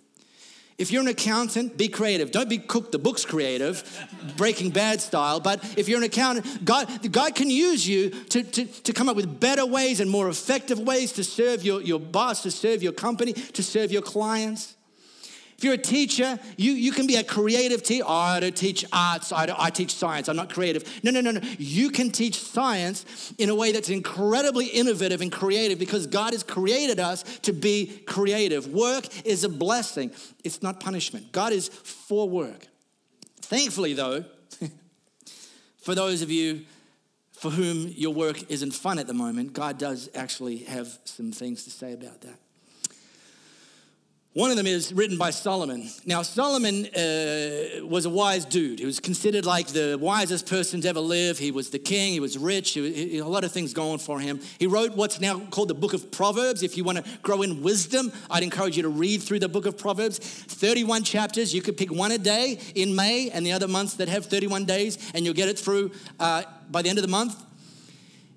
If 0.77 0.91
you're 0.91 1.01
an 1.01 1.07
accountant, 1.07 1.77
be 1.77 1.87
creative. 1.87 2.31
Don't 2.31 2.49
be 2.49 2.57
cook 2.57 2.91
the 2.91 2.99
books 2.99 3.25
creative, 3.25 3.83
breaking 4.37 4.71
bad 4.71 5.01
style. 5.01 5.39
But 5.39 5.63
if 5.77 5.87
you're 5.87 5.99
an 5.99 6.03
accountant, 6.03 6.65
God, 6.65 7.11
God 7.11 7.35
can 7.35 7.49
use 7.49 7.87
you 7.87 8.09
to, 8.09 8.43
to, 8.43 8.65
to 8.65 8.93
come 8.93 9.07
up 9.07 9.15
with 9.15 9.39
better 9.39 9.65
ways 9.65 9.99
and 9.99 10.09
more 10.09 10.29
effective 10.29 10.79
ways 10.79 11.13
to 11.13 11.23
serve 11.23 11.63
your, 11.63 11.81
your 11.81 11.99
boss, 11.99 12.43
to 12.43 12.51
serve 12.51 12.81
your 12.81 12.93
company, 12.93 13.33
to 13.33 13.61
serve 13.61 13.91
your 13.91 14.01
clients. 14.01 14.75
If 15.57 15.63
you're 15.63 15.73
a 15.73 15.77
teacher, 15.77 16.39
you, 16.57 16.73
you 16.73 16.91
can 16.91 17.07
be 17.07 17.15
a 17.15 17.23
creative 17.23 17.83
teacher. 17.83 18.03
Oh, 18.07 18.13
I 18.13 18.39
don't 18.39 18.55
teach 18.55 18.85
arts, 18.91 19.31
I, 19.31 19.47
I 19.57 19.69
teach 19.69 19.93
science, 19.93 20.27
I'm 20.27 20.35
not 20.35 20.51
creative. 20.53 20.83
No, 21.03 21.11
no, 21.11 21.21
no, 21.21 21.31
no. 21.31 21.41
You 21.57 21.89
can 21.89 22.11
teach 22.11 22.39
science 22.39 23.33
in 23.37 23.49
a 23.49 23.55
way 23.55 23.71
that's 23.71 23.89
incredibly 23.89 24.67
innovative 24.67 25.21
and 25.21 25.31
creative 25.31 25.79
because 25.79 26.07
God 26.07 26.33
has 26.33 26.43
created 26.43 26.99
us 26.99 27.23
to 27.39 27.53
be 27.53 28.03
creative. 28.05 28.67
Work 28.67 29.25
is 29.25 29.43
a 29.43 29.49
blessing, 29.49 30.11
it's 30.43 30.61
not 30.61 30.79
punishment. 30.79 31.31
God 31.31 31.53
is 31.53 31.69
for 31.69 32.27
work. 32.29 32.67
Thankfully, 33.41 33.93
though, 33.93 34.25
for 35.77 35.95
those 35.95 36.21
of 36.21 36.31
you 36.31 36.65
for 37.43 37.49
whom 37.49 37.89
your 37.89 38.13
work 38.13 38.49
isn't 38.49 38.71
fun 38.71 38.97
at 38.97 39.05
the 39.05 39.13
moment, 39.13 39.51
God 39.51 39.77
does 39.77 40.09
actually 40.15 40.59
have 40.59 40.97
some 41.03 41.33
things 41.33 41.65
to 41.65 41.71
say 41.71 41.91
about 41.91 42.21
that. 42.21 42.39
One 44.33 44.49
of 44.49 44.57
them 44.57 44.65
is 44.65 44.91
written 44.91 45.19
by 45.19 45.29
Solomon. 45.29 45.87
Now, 46.07 46.23
Solomon 46.23 46.87
uh, 46.87 47.85
was 47.85 48.07
a 48.07 48.09
wise 48.09 48.45
dude. 48.45 48.79
He 48.79 48.85
was 48.85 48.99
considered 48.99 49.45
like 49.45 49.67
the 49.67 49.95
wisest 50.01 50.49
person 50.49 50.81
to 50.81 50.89
ever 50.89 51.01
live. 51.01 51.37
He 51.37 51.51
was 51.51 51.69
the 51.69 51.77
king, 51.77 52.13
he 52.13 52.19
was 52.19 52.35
rich, 52.35 52.71
he, 52.71 52.91
he, 52.91 53.17
a 53.19 53.27
lot 53.27 53.43
of 53.43 53.51
things 53.51 53.73
going 53.73 53.99
for 53.99 54.19
him. 54.19 54.39
He 54.57 54.65
wrote 54.65 54.95
what's 54.95 55.21
now 55.21 55.39
called 55.51 55.67
the 55.67 55.75
book 55.75 55.93
of 55.93 56.09
Proverbs. 56.09 56.63
If 56.63 56.77
you 56.77 56.83
want 56.83 56.97
to 56.97 57.03
grow 57.21 57.43
in 57.43 57.61
wisdom, 57.61 58.11
I'd 58.31 58.41
encourage 58.41 58.75
you 58.75 58.81
to 58.81 58.89
read 58.89 59.21
through 59.21 59.37
the 59.37 59.49
book 59.49 59.67
of 59.67 59.77
Proverbs. 59.77 60.17
31 60.17 61.03
chapters. 61.03 61.53
You 61.53 61.61
could 61.61 61.77
pick 61.77 61.91
one 61.91 62.11
a 62.11 62.17
day 62.17 62.57
in 62.73 62.95
May 62.95 63.29
and 63.29 63.45
the 63.45 63.51
other 63.51 63.67
months 63.67 63.93
that 63.95 64.09
have 64.09 64.25
31 64.25 64.65
days, 64.65 64.97
and 65.13 65.25
you'll 65.25 65.35
get 65.35 65.47
it 65.47 65.59
through 65.59 65.91
uh, 66.19 66.41
by 66.71 66.81
the 66.81 66.89
end 66.89 66.97
of 66.97 67.03
the 67.03 67.11
month 67.11 67.35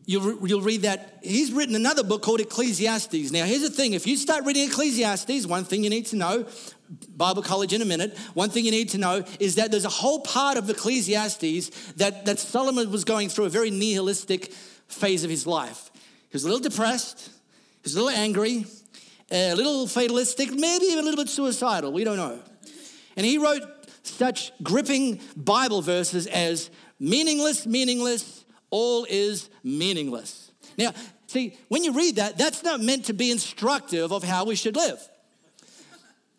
you'll, 0.07 0.49
you'll 0.49 0.63
read 0.63 0.83
that 0.83 1.19
he's 1.23 1.53
written 1.53 1.75
another 1.75 2.03
book 2.03 2.23
called 2.23 2.41
Ecclesiastes. 2.41 3.31
Now, 3.33 3.45
here's 3.45 3.63
the 3.63 3.71
thing 3.71 3.93
if 3.93 4.07
you 4.07 4.17
start 4.17 4.45
reading 4.45 4.69
Ecclesiastes, 4.69 5.47
one 5.47 5.65
thing 5.65 5.85
you 5.85 5.91
need 5.91 6.07
to 6.07 6.17
know, 6.17 6.47
Bible 7.17 7.43
college 7.43 7.73
in 7.73 7.83
a 7.83 7.85
minute, 7.85 8.17
one 8.35 8.49
thing 8.49 8.65
you 8.65 8.71
need 8.71 8.91
to 8.91 8.99
know 8.99 9.25
is 9.41 9.57
that 9.57 9.71
there's 9.71 9.85
a 9.85 9.91
whole 9.91 10.21
part 10.21 10.57
of 10.57 10.71
Ecclesiastes 10.71 11.71
that, 11.97 12.25
that 12.25 12.39
Solomon 12.39 12.91
was 12.91 13.05
going 13.05 13.29
through 13.29 13.45
a 13.45 13.51
very 13.51 13.71
nihilistic 13.71 14.53
phase 14.89 15.25
of 15.25 15.31
his 15.31 15.47
life. 15.47 15.91
He 15.95 16.31
was 16.33 16.45
a 16.45 16.47
little 16.47 16.63
depressed, 16.63 17.27
he 17.27 17.83
was 17.83 17.95
a 17.97 18.03
little 18.03 18.19
angry, 18.19 18.65
a 19.31 19.55
little 19.55 19.89
fatalistic, 19.89 20.53
maybe 20.53 20.87
even 20.87 21.01
a 21.01 21.03
little 21.03 21.23
bit 21.23 21.29
suicidal, 21.29 21.93
we 21.93 22.05
don't 22.05 22.17
know. 22.17 22.41
And 23.17 23.27
he 23.27 23.39
wrote 23.39 23.63
such 24.05 24.53
gripping 24.63 25.21
Bible 25.37 25.83
verses 25.83 26.29
as 26.29 26.71
meaningless, 27.01 27.67
meaningless, 27.67 28.45
all 28.77 29.07
is 29.09 29.49
meaningless. 29.65 30.53
Now, 30.77 30.93
see, 31.27 31.57
when 31.69 31.83
you 31.83 31.93
read 31.93 32.17
that, 32.17 32.37
that's 32.37 32.63
not 32.63 32.79
meant 32.81 33.07
to 33.07 33.15
be 33.15 33.31
instructive 33.31 34.13
of 34.13 34.23
how 34.23 34.45
we 34.45 34.55
should 34.55 34.77
live. 34.77 35.01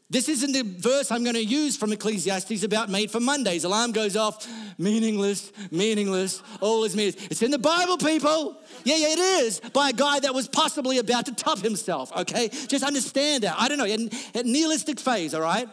This 0.09 0.29
isn't 0.29 0.51
the 0.53 0.61
verse 0.61 1.11
I'm 1.11 1.23
going 1.23 1.35
to 1.35 1.43
use 1.43 1.75
from 1.75 1.91
Ecclesiastes 1.91 2.63
about 2.63 2.89
made 2.89 3.09
for 3.09 3.19
Mondays. 3.19 3.63
Alarm 3.63 3.91
goes 3.91 4.15
off, 4.15 4.47
meaningless, 4.77 5.51
meaningless, 5.71 6.43
all 6.61 6.83
is 6.85 6.95
meaningless. 6.95 7.27
It's 7.31 7.41
in 7.41 7.51
the 7.51 7.59
Bible, 7.59 7.97
people. 7.97 8.61
Yeah, 8.85 8.97
yeah, 8.97 9.07
it 9.09 9.19
is 9.43 9.59
by 9.73 9.89
a 9.89 9.93
guy 9.93 10.19
that 10.19 10.33
was 10.33 10.47
possibly 10.47 10.99
about 10.99 11.25
to 11.25 11.33
top 11.33 11.59
himself, 11.59 12.15
okay? 12.15 12.47
Just 12.47 12.83
understand 12.83 13.43
that. 13.43 13.55
I 13.57 13.67
don't 13.67 13.79
know, 13.79 13.85
a 13.85 14.43
nihilistic 14.43 14.99
phase, 14.99 15.33
all 15.33 15.41
right? 15.41 15.67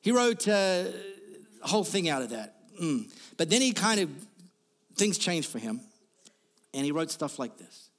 He 0.00 0.10
wrote 0.12 0.48
uh, 0.48 0.84
a 1.62 1.68
whole 1.68 1.84
thing 1.84 2.08
out 2.08 2.22
of 2.22 2.30
that. 2.30 2.54
Mm. 2.82 3.12
But 3.36 3.50
then 3.50 3.62
he 3.62 3.72
kind 3.72 4.00
of 4.00 4.08
things 4.98 5.18
changed 5.18 5.48
for 5.48 5.58
him. 5.58 5.80
And 6.74 6.84
he 6.84 6.92
wrote 6.92 7.10
stuff 7.10 7.38
like 7.38 7.56
this 7.56 7.90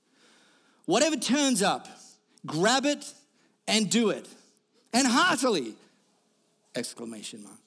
Whatever 0.85 1.15
turns 1.15 1.61
up, 1.61 1.87
grab 2.45 2.85
it 2.85 3.13
and 3.67 3.89
do 3.89 4.09
it. 4.09 4.27
And 4.93 5.07
heartily! 5.07 5.75
Exclamation 6.75 7.43
mark. 7.43 7.57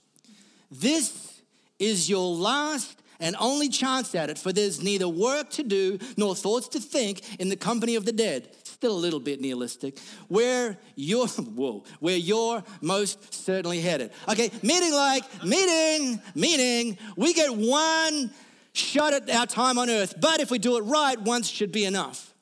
This 0.71 1.41
is 1.79 2.09
your 2.09 2.35
last 2.35 2.99
and 3.21 3.37
only 3.39 3.69
chance 3.69 4.15
at 4.17 4.31
it, 4.31 4.39
for 4.39 4.53
there's 4.53 4.83
neither 4.83 5.09
work 5.09 5.49
to 5.51 5.63
do 5.63 5.99
nor 6.17 6.35
thoughts 6.35 6.67
to 6.69 6.81
think 6.81 7.39
in 7.39 7.49
the 7.49 7.57
company 7.57 7.95
of 7.95 8.05
the 8.05 8.13
dead. 8.13 8.49
Still 8.65 8.93
a 8.93 8.99
little 8.99 9.21
bit 9.21 9.41
nihilistic. 9.41 9.99
Where 10.27 10.77
you're, 10.97 11.29
whoa, 11.29 11.85
where 12.01 12.17
you're 12.17 12.65
most 12.81 13.33
certainly 13.33 13.81
headed. 13.81 14.11
Okay, 14.29 14.51
meeting 14.63 14.93
like, 14.93 15.23
meeting, 15.45 16.21
meeting. 16.35 16.99
We 17.17 17.33
get 17.33 17.55
one 17.55 18.33
shot 18.73 19.13
at 19.13 19.29
our 19.31 19.47
time 19.47 19.79
on 19.79 19.91
earth. 19.91 20.15
But 20.21 20.41
if 20.41 20.51
we 20.51 20.59
do 20.59 20.77
it 20.77 20.83
right, 20.83 21.21
once 21.21 21.49
should 21.49 21.73
be 21.73 21.85
enough. 21.85 22.35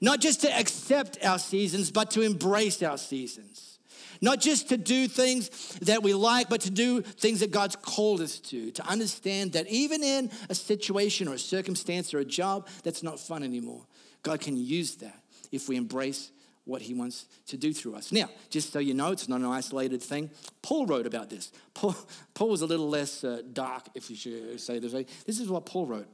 Not 0.00 0.20
just 0.20 0.42
to 0.42 0.58
accept 0.58 1.18
our 1.24 1.38
seasons, 1.38 1.90
but 1.90 2.10
to 2.12 2.22
embrace 2.22 2.82
our 2.82 2.98
seasons. 2.98 3.78
Not 4.20 4.40
just 4.40 4.68
to 4.70 4.76
do 4.76 5.06
things 5.06 5.48
that 5.82 6.02
we 6.02 6.14
like, 6.14 6.48
but 6.48 6.62
to 6.62 6.70
do 6.70 7.02
things 7.02 7.40
that 7.40 7.50
God's 7.50 7.76
called 7.76 8.20
us 8.20 8.38
to. 8.40 8.70
To 8.72 8.86
understand 8.86 9.52
that 9.52 9.68
even 9.68 10.02
in 10.02 10.30
a 10.48 10.54
situation 10.54 11.28
or 11.28 11.34
a 11.34 11.38
circumstance 11.38 12.12
or 12.14 12.18
a 12.18 12.24
job 12.24 12.68
that's 12.82 13.02
not 13.02 13.20
fun 13.20 13.42
anymore, 13.42 13.86
God 14.22 14.40
can 14.40 14.56
use 14.56 14.96
that 14.96 15.22
if 15.52 15.68
we 15.68 15.76
embrace 15.76 16.30
what 16.68 16.82
he 16.82 16.92
wants 16.92 17.26
to 17.46 17.56
do 17.56 17.72
through 17.72 17.94
us. 17.94 18.12
Now, 18.12 18.28
just 18.50 18.72
so 18.72 18.78
you 18.78 18.92
know, 18.92 19.10
it's 19.10 19.28
not 19.28 19.40
an 19.40 19.46
isolated 19.46 20.02
thing. 20.02 20.30
Paul 20.60 20.86
wrote 20.86 21.06
about 21.06 21.30
this. 21.30 21.50
Paul, 21.74 21.96
Paul 22.34 22.50
was 22.50 22.60
a 22.60 22.66
little 22.66 22.88
less 22.88 23.24
uh, 23.24 23.42
dark, 23.52 23.88
if 23.94 24.10
you 24.10 24.16
should 24.16 24.60
say 24.60 24.78
this 24.78 24.92
way. 24.92 25.06
This 25.26 25.40
is 25.40 25.48
what 25.48 25.64
Paul 25.64 25.86
wrote 25.86 26.08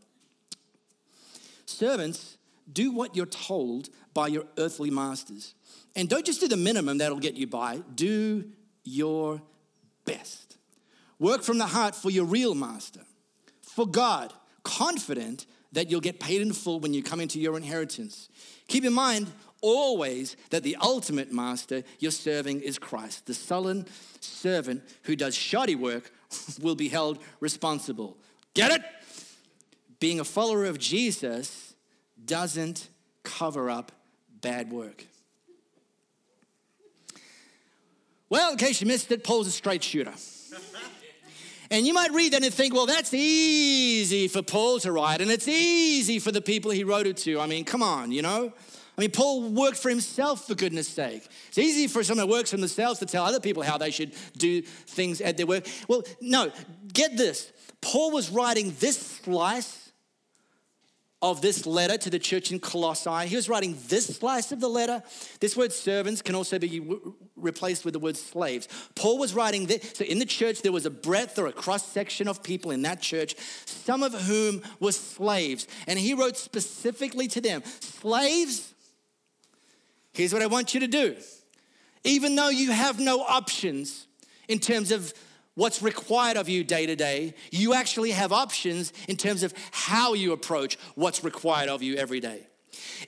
Servants, 1.67 2.39
do 2.73 2.93
what 2.93 3.17
you're 3.17 3.27
told 3.27 3.89
by 4.15 4.29
your 4.29 4.45
earthly 4.59 4.91
masters. 4.91 5.55
And 5.97 6.09
don't 6.09 6.25
just 6.25 6.41
do 6.41 6.49
the 6.49 6.57
minimum 6.57 6.99
that'll 6.99 7.19
get 7.19 7.35
you 7.35 7.47
by, 7.47 7.83
do 7.95 8.45
your 8.85 9.43
best. 10.05 10.57
Work 11.19 11.43
from 11.43 11.59
the 11.59 11.67
heart 11.67 11.95
for 11.95 12.11
your 12.11 12.25
real 12.25 12.55
master, 12.55 13.01
for 13.63 13.87
God, 13.87 14.33
confident 14.63 15.47
that 15.73 15.91
you'll 15.91 16.01
get 16.01 16.21
paid 16.21 16.41
in 16.41 16.53
full 16.53 16.81
when 16.81 16.95
you 16.95 17.03
come 17.03 17.21
into 17.21 17.41
your 17.41 17.57
inheritance. 17.57 18.29
Keep 18.69 18.85
in 18.85 18.93
mind, 18.93 19.31
always 19.65 20.37
that 20.51 20.63
the 20.63 20.77
ultimate 20.77 21.33
master 21.33 21.83
you're 21.99 22.11
serving 22.11 22.61
is 22.61 22.79
Christ. 22.79 23.25
The 23.25 23.33
sullen 23.35 23.87
servant 24.21 24.83
who 25.05 25.17
does 25.17 25.35
shoddy 25.35 25.75
work 25.75 26.13
will 26.61 26.75
be 26.75 26.89
held 26.89 27.19
responsible. 27.41 28.19
Get 28.53 28.71
it? 28.71 28.83
Being 30.01 30.21
a 30.21 30.25
follower 30.25 30.67
of 30.67 30.79
Jesus 30.79 31.75
doesn't 32.23 32.91
cover 33.23 33.71
up 33.71 33.91
bad 34.43 34.71
work. 34.71 35.07
Well, 38.29 38.53
in 38.53 38.59
case 38.59 38.83
you 38.83 38.87
missed 38.87 39.11
it, 39.13 39.25
Paul's 39.25 39.47
a 39.47 39.51
straight 39.51 39.83
shooter. 39.83 40.13
And 41.71 41.87
you 41.87 41.95
might 41.95 42.13
read 42.13 42.35
that 42.35 42.45
and 42.45 42.53
think, 42.53 42.75
well, 42.75 42.87
that's 42.87 43.15
easy 43.15 44.29
for 44.29 44.43
Paul 44.43 44.79
to 44.81 44.93
write, 44.93 45.23
and 45.23 45.31
it's 45.31 45.49
easy 45.49 46.19
for 46.19 46.31
the 46.31 46.43
people 46.43 46.71
he 46.71 46.85
wrote 46.85 47.07
it 47.07 47.17
to. 47.19 47.41
I 47.41 47.47
mean, 47.47 47.65
come 47.65 47.83
on, 47.83 48.13
you 48.13 48.21
know? 48.21 48.53
I 48.97 49.01
mean, 49.01 49.11
Paul 49.11 49.51
worked 49.51 49.77
for 49.77 49.89
himself, 49.89 50.47
for 50.47 50.55
goodness 50.55 50.89
sake. 50.89 51.27
It's 51.49 51.59
easy 51.59 51.89
for 51.89 52.05
someone 52.05 52.29
who 52.29 52.33
works 52.33 52.51
for 52.51 52.57
themselves 52.57 53.01
to 53.01 53.07
tell 53.07 53.25
other 53.25 53.41
people 53.41 53.63
how 53.63 53.77
they 53.77 53.91
should 53.91 54.13
do 54.37 54.63
things 54.63 55.21
at 55.21 55.37
their 55.37 55.47
work. 55.47 55.67
Well, 55.89 56.03
no, 56.21 56.53
get 56.93 57.17
this. 57.17 57.53
Paul 57.81 58.13
was 58.13 58.31
writing 58.31 58.75
this 58.79 58.97
slice 58.97 59.85
of 61.25 61.41
this 61.41 61.65
letter 61.65 61.97
to 61.97 62.11
the 62.11 62.19
church 62.19 62.53
in 62.53 62.61
Colossae. 62.61 63.27
He 63.27 63.35
was 63.35 63.49
writing 63.49 63.79
this 63.89 64.07
slice 64.07 64.53
of 64.53 64.61
the 64.61 64.69
letter. 64.69 65.03
This 65.41 65.57
word 65.57 65.73
servants 65.73 66.21
can 66.21 66.35
also 66.35 66.59
be 66.59 66.87
replaced 67.35 67.87
with 67.87 67.95
the 67.95 67.99
word 67.99 68.19
slaves. 68.19 68.69
Paul 68.95 69.19
was 69.19 69.33
writing 69.33 69.65
this. 69.65 69.93
So 69.95 70.05
in 70.05 70.19
the 70.19 70.27
church, 70.27 70.61
there 70.61 70.71
was 70.71 70.85
a 70.85 70.91
breadth 70.91 71.39
or 71.39 71.47
a 71.47 71.53
cross 71.53 71.87
section 71.91 72.29
of 72.29 72.43
people 72.43 72.73
in 72.73 72.83
that 72.83 73.01
church, 73.01 73.37
some 73.65 74.03
of 74.03 74.13
whom 74.13 74.61
were 74.81 74.93
slaves. 74.93 75.67
And 75.87 75.99
he 75.99 76.13
wrote 76.13 76.37
specifically 76.37 77.27
to 77.29 77.41
them 77.41 77.63
Slaves, 77.81 78.74
here's 80.15 80.33
what 80.33 80.43
I 80.43 80.47
want 80.47 80.75
you 80.75 80.81
to 80.81 80.87
do. 80.87 81.17
Even 82.05 82.35
though 82.35 82.49
you 82.49 82.71
have 82.71 82.99
no 82.99 83.21
options 83.23 84.07
in 84.49 84.59
terms 84.59 84.91
of 84.91 85.13
what's 85.55 85.83
required 85.83 86.37
of 86.37 86.49
you 86.49 86.65
day 86.65 86.87
to 86.87 86.97
day, 86.97 87.35
you 87.51 87.75
actually 87.75 88.11
have 88.11 88.33
options 88.33 88.93
in 89.09 89.17
terms 89.17 89.43
of 89.43 89.55
how 89.71 90.15
you 90.15 90.33
approach 90.33 90.79
what's 90.95 91.23
required 91.25 91.69
of 91.69 91.83
you 91.83 91.97
every 91.97 92.21
day. 92.21 92.47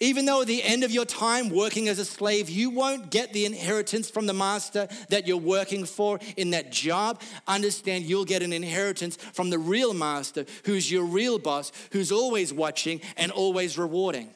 Even 0.01 0.27
though 0.27 0.43
at 0.43 0.47
the 0.47 0.63
end 0.63 0.85
of 0.85 0.91
your 0.91 1.05
time 1.05 1.49
working 1.49 1.89
as 1.89 1.99
a 1.99 2.05
slave, 2.05 2.49
you 2.49 2.71
won't 2.71 3.11
get 3.11 3.33
the 3.33 3.47
inheritance 3.47 4.09
from 4.09 4.27
the 4.27 4.33
master 4.33 4.89
that 5.09 5.27
you're 5.27 5.37
working 5.37 5.85
for 5.85 6.21
in 6.37 6.51
that 6.51 6.71
job, 6.71 7.21
understand 7.49 8.05
you'll 8.05 8.25
get 8.25 8.43
an 8.43 8.53
inheritance 8.53 9.17
from 9.17 9.51
the 9.51 9.59
real 9.59 9.93
master 9.93 10.47
who's 10.65 10.91
your 10.91 11.05
real 11.05 11.39
boss, 11.39 11.73
who's 11.91 12.13
always 12.13 12.53
watching 12.53 13.01
and 13.17 13.33
always 13.33 13.77
rewarding. 13.77 14.31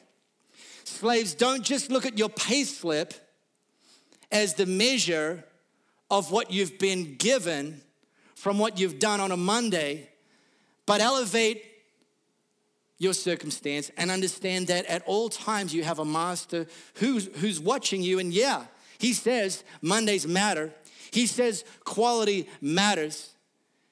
Slaves, 0.91 1.33
don't 1.33 1.63
just 1.63 1.89
look 1.89 2.05
at 2.05 2.17
your 2.17 2.29
pay 2.29 2.63
slip 2.63 3.13
as 4.31 4.55
the 4.55 4.65
measure 4.65 5.43
of 6.09 6.31
what 6.31 6.51
you've 6.51 6.77
been 6.77 7.15
given 7.15 7.81
from 8.35 8.59
what 8.59 8.79
you've 8.79 8.99
done 8.99 9.19
on 9.19 9.31
a 9.31 9.37
Monday, 9.37 10.09
but 10.85 10.99
elevate 10.99 11.63
your 12.97 13.13
circumstance 13.13 13.89
and 13.97 14.11
understand 14.11 14.67
that 14.67 14.85
at 14.85 15.01
all 15.05 15.29
times 15.29 15.73
you 15.73 15.83
have 15.83 15.99
a 15.99 16.05
master 16.05 16.67
who's, 16.95 17.27
who's 17.37 17.59
watching 17.59 18.01
you. 18.01 18.19
And 18.19 18.33
yeah, 18.33 18.65
he 18.99 19.13
says 19.13 19.63
Mondays 19.81 20.27
matter. 20.27 20.73
He 21.11 21.25
says 21.25 21.63
quality 21.83 22.49
matters. 22.61 23.31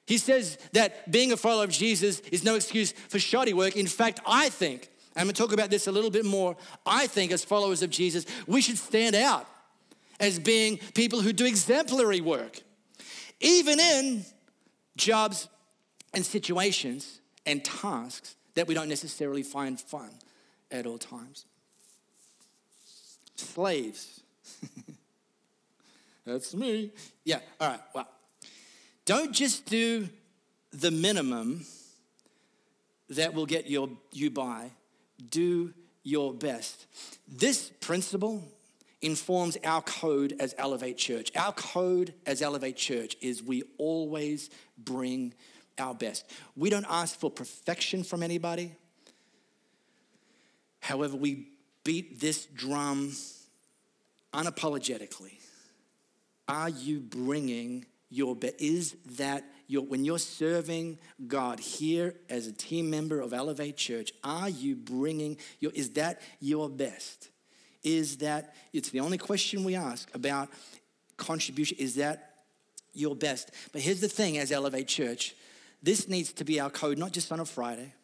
He 0.06 0.18
says 0.18 0.58
that 0.72 1.10
being 1.10 1.32
a 1.32 1.36
follower 1.36 1.64
of 1.64 1.70
Jesus 1.70 2.20
is 2.32 2.44
no 2.44 2.56
excuse 2.56 2.92
for 2.92 3.18
shoddy 3.18 3.52
work. 3.52 3.76
In 3.76 3.86
fact, 3.86 4.20
I 4.26 4.48
think, 4.48 4.89
I'm 5.16 5.24
gonna 5.24 5.32
talk 5.32 5.52
about 5.52 5.70
this 5.70 5.86
a 5.86 5.92
little 5.92 6.10
bit 6.10 6.24
more. 6.24 6.56
I 6.86 7.06
think, 7.06 7.32
as 7.32 7.44
followers 7.44 7.82
of 7.82 7.90
Jesus, 7.90 8.26
we 8.46 8.60
should 8.60 8.78
stand 8.78 9.16
out 9.16 9.46
as 10.20 10.38
being 10.38 10.78
people 10.94 11.20
who 11.20 11.32
do 11.32 11.46
exemplary 11.46 12.20
work, 12.20 12.60
even 13.40 13.80
in 13.80 14.24
jobs 14.96 15.48
and 16.12 16.24
situations 16.24 17.20
and 17.46 17.64
tasks 17.64 18.36
that 18.54 18.66
we 18.66 18.74
don't 18.74 18.88
necessarily 18.88 19.42
find 19.42 19.80
fun 19.80 20.10
at 20.70 20.86
all 20.86 20.98
times. 20.98 21.46
Slaves. 23.36 24.20
That's 26.26 26.54
me. 26.54 26.92
Yeah, 27.24 27.40
all 27.60 27.68
right, 27.68 27.80
well, 27.94 28.08
don't 29.04 29.32
just 29.32 29.66
do 29.66 30.08
the 30.72 30.90
minimum 30.90 31.64
that 33.08 33.34
will 33.34 33.46
get 33.46 33.68
your, 33.68 33.88
you 34.12 34.30
by, 34.30 34.70
do 35.20 35.72
your 36.02 36.32
best. 36.32 36.86
This 37.28 37.70
principle 37.80 38.42
informs 39.02 39.56
our 39.64 39.82
code 39.82 40.36
as 40.40 40.54
Elevate 40.58 40.98
Church. 40.98 41.30
Our 41.36 41.52
code 41.52 42.14
as 42.26 42.42
Elevate 42.42 42.76
Church 42.76 43.16
is 43.20 43.42
we 43.42 43.62
always 43.78 44.50
bring 44.76 45.32
our 45.78 45.94
best. 45.94 46.30
We 46.56 46.70
don't 46.70 46.86
ask 46.88 47.18
for 47.18 47.30
perfection 47.30 48.04
from 48.04 48.22
anybody. 48.22 48.72
However, 50.80 51.16
we 51.16 51.48
beat 51.84 52.20
this 52.20 52.46
drum 52.46 53.12
unapologetically. 54.34 55.38
Are 56.48 56.68
you 56.68 57.00
bringing 57.00 57.86
your 58.10 58.34
best? 58.34 58.54
Is 58.58 58.96
that 59.16 59.44
your, 59.70 59.82
when 59.82 60.04
you're 60.04 60.18
serving 60.18 60.98
God 61.26 61.60
here 61.60 62.14
as 62.28 62.46
a 62.46 62.52
team 62.52 62.90
member 62.90 63.20
of 63.20 63.32
Elevate 63.32 63.76
Church, 63.76 64.12
are 64.24 64.48
you 64.48 64.76
bringing 64.76 65.36
your, 65.60 65.72
is 65.72 65.90
that 65.90 66.20
your 66.40 66.68
best? 66.68 67.30
is 67.82 68.18
that 68.18 68.54
it's 68.72 68.90
the 68.90 69.00
only 69.00 69.18
question 69.18 69.64
we 69.64 69.74
ask 69.74 70.12
about 70.14 70.48
contribution 71.16 71.76
is 71.78 71.96
that 71.96 72.34
your 72.92 73.14
best. 73.14 73.50
But 73.72 73.82
here's 73.82 74.00
the 74.00 74.08
thing 74.08 74.38
as 74.38 74.52
Elevate 74.52 74.88
Church, 74.88 75.34
this 75.82 76.08
needs 76.08 76.32
to 76.34 76.44
be 76.44 76.60
our 76.60 76.70
code 76.70 76.98
not 76.98 77.12
just 77.12 77.32
on 77.32 77.40
a 77.40 77.44
Friday 77.44 77.94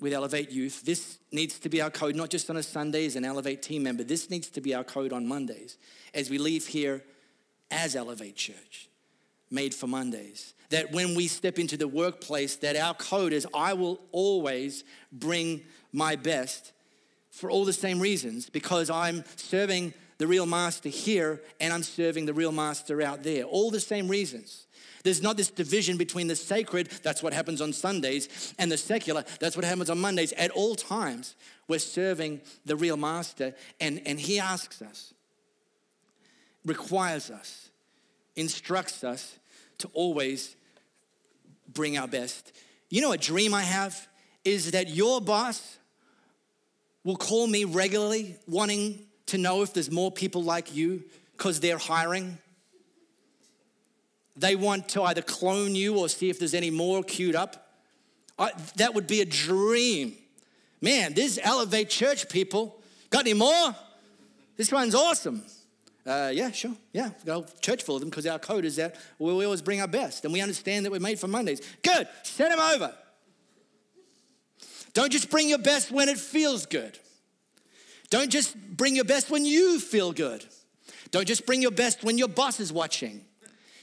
with 0.00 0.12
Elevate 0.12 0.50
Youth. 0.50 0.82
This 0.84 1.18
needs 1.32 1.58
to 1.58 1.68
be 1.68 1.82
our 1.82 1.90
code 1.90 2.14
not 2.14 2.30
just 2.30 2.48
on 2.50 2.56
a 2.56 2.62
Sunday 2.62 3.06
as 3.06 3.16
an 3.16 3.24
Elevate 3.24 3.62
team 3.62 3.82
member. 3.82 4.04
This 4.04 4.30
needs 4.30 4.48
to 4.50 4.60
be 4.60 4.74
our 4.74 4.84
code 4.84 5.12
on 5.12 5.26
Mondays 5.26 5.76
as 6.14 6.30
we 6.30 6.38
leave 6.38 6.66
here 6.66 7.02
as 7.70 7.96
Elevate 7.96 8.36
Church, 8.36 8.87
made 9.50 9.74
for 9.74 9.86
Mondays. 9.86 10.54
That 10.70 10.92
when 10.92 11.14
we 11.14 11.28
step 11.28 11.58
into 11.58 11.76
the 11.76 11.88
workplace, 11.88 12.56
that 12.56 12.76
our 12.76 12.94
code 12.94 13.32
is 13.32 13.46
I 13.54 13.72
will 13.72 14.00
always 14.12 14.84
bring 15.10 15.62
my 15.92 16.16
best 16.16 16.72
for 17.30 17.50
all 17.50 17.64
the 17.64 17.72
same 17.72 18.00
reasons 18.00 18.50
because 18.50 18.90
I'm 18.90 19.24
serving 19.36 19.94
the 20.18 20.26
real 20.26 20.46
master 20.46 20.88
here 20.88 21.40
and 21.60 21.72
I'm 21.72 21.82
serving 21.82 22.26
the 22.26 22.34
real 22.34 22.52
master 22.52 23.00
out 23.00 23.22
there. 23.22 23.44
All 23.44 23.70
the 23.70 23.80
same 23.80 24.08
reasons. 24.08 24.66
There's 25.04 25.22
not 25.22 25.36
this 25.36 25.48
division 25.50 25.96
between 25.96 26.26
the 26.26 26.36
sacred, 26.36 26.88
that's 27.02 27.22
what 27.22 27.32
happens 27.32 27.60
on 27.60 27.72
Sundays, 27.72 28.54
and 28.58 28.70
the 28.70 28.76
secular, 28.76 29.24
that's 29.40 29.56
what 29.56 29.64
happens 29.64 29.90
on 29.90 30.00
Mondays. 30.00 30.32
At 30.32 30.50
all 30.50 30.74
times, 30.74 31.36
we're 31.68 31.78
serving 31.78 32.40
the 32.66 32.76
real 32.76 32.96
master, 32.96 33.54
and, 33.80 34.02
and 34.04 34.18
he 34.18 34.40
asks 34.40 34.82
us, 34.82 35.14
requires 36.64 37.30
us, 37.30 37.67
instructs 38.38 39.04
us 39.04 39.38
to 39.78 39.88
always 39.92 40.56
bring 41.72 41.98
our 41.98 42.08
best. 42.08 42.52
You 42.88 43.02
know, 43.02 43.12
a 43.12 43.18
dream 43.18 43.52
I 43.52 43.62
have 43.62 44.08
is 44.44 44.70
that 44.70 44.88
your 44.88 45.20
boss 45.20 45.78
will 47.04 47.16
call 47.16 47.46
me 47.46 47.64
regularly 47.64 48.36
wanting 48.46 49.06
to 49.26 49.38
know 49.38 49.62
if 49.62 49.74
there's 49.74 49.90
more 49.90 50.10
people 50.10 50.42
like 50.42 50.74
you 50.74 51.04
because 51.32 51.60
they're 51.60 51.78
hiring. 51.78 52.38
They 54.36 54.56
want 54.56 54.88
to 54.90 55.02
either 55.02 55.22
clone 55.22 55.74
you 55.74 55.98
or 55.98 56.08
see 56.08 56.30
if 56.30 56.38
there's 56.38 56.54
any 56.54 56.70
more 56.70 57.02
queued 57.02 57.34
up. 57.34 57.72
I, 58.38 58.52
that 58.76 58.94
would 58.94 59.06
be 59.06 59.20
a 59.20 59.24
dream. 59.24 60.14
Man, 60.80 61.12
this 61.12 61.38
Elevate 61.42 61.90
Church 61.90 62.28
people, 62.28 62.80
got 63.10 63.20
any 63.20 63.34
more? 63.34 63.74
This 64.56 64.70
one's 64.70 64.94
awesome. 64.94 65.42
Uh, 66.08 66.30
yeah, 66.32 66.50
sure. 66.50 66.74
Yeah, 66.94 67.10
we've 67.10 67.26
got 67.26 67.52
a 67.54 67.60
church 67.60 67.82
full 67.82 67.96
of 67.96 68.00
them 68.00 68.08
because 68.08 68.26
our 68.26 68.38
code 68.38 68.64
is 68.64 68.76
that 68.76 68.96
we 69.18 69.30
always 69.30 69.60
bring 69.60 69.82
our 69.82 69.86
best 69.86 70.24
and 70.24 70.32
we 70.32 70.40
understand 70.40 70.86
that 70.86 70.90
we're 70.90 71.00
made 71.00 71.18
for 71.20 71.28
Mondays. 71.28 71.60
Good, 71.82 72.08
send 72.22 72.50
them 72.50 72.60
over. 72.60 72.94
Don't 74.94 75.12
just 75.12 75.30
bring 75.30 75.50
your 75.50 75.58
best 75.58 75.92
when 75.92 76.08
it 76.08 76.18
feels 76.18 76.64
good. 76.64 76.98
Don't 78.08 78.30
just 78.30 78.56
bring 78.74 78.96
your 78.96 79.04
best 79.04 79.30
when 79.30 79.44
you 79.44 79.78
feel 79.78 80.12
good. 80.12 80.46
Don't 81.10 81.26
just 81.28 81.44
bring 81.44 81.60
your 81.60 81.70
best 81.70 82.02
when 82.02 82.16
your 82.16 82.28
boss 82.28 82.58
is 82.58 82.72
watching. 82.72 83.20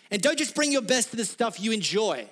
And 0.09 0.19
don't 0.19 0.37
just 0.37 0.55
bring 0.55 0.71
your 0.71 0.81
best 0.81 1.11
to 1.11 1.17
the 1.17 1.25
stuff 1.25 1.59
you 1.59 1.71
enjoy. 1.71 2.27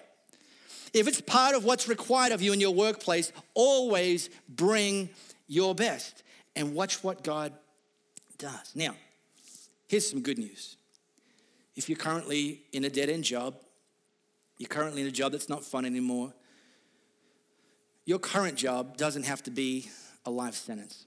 If 0.92 1.08
it's 1.08 1.22
part 1.22 1.56
of 1.56 1.66
what's 1.66 1.88
required 1.88 2.32
of 2.32 2.42
you 2.42 2.52
in 2.52 2.60
your 2.60 2.74
workplace, 2.74 3.32
always 3.54 4.32
bring 4.50 5.10
your 5.48 5.76
best 5.76 6.24
and 6.56 6.74
watch 6.74 7.04
what 7.04 7.24
God 7.24 7.54
does. 8.40 8.72
Now, 8.76 8.96
here's 9.94 10.10
some 10.10 10.22
good 10.22 10.40
news. 10.40 10.76
If 11.76 11.88
you're 11.88 12.00
currently 12.00 12.64
in 12.72 12.84
a 12.84 12.90
dead 12.90 13.12
end 13.12 13.24
job, 13.24 13.54
you're 14.58 14.68
currently 14.68 15.04
in 15.04 15.08
a 15.08 15.12
job 15.12 15.34
that's 15.34 15.50
not 15.50 15.64
fun 15.64 15.86
anymore, 15.86 16.34
your 18.04 18.18
current 18.18 18.58
job 18.58 18.98
doesn't 18.98 19.22
have 19.22 19.44
to 19.44 19.52
be 19.52 19.92
a 20.26 20.32
life 20.32 20.56
sentence. 20.56 21.06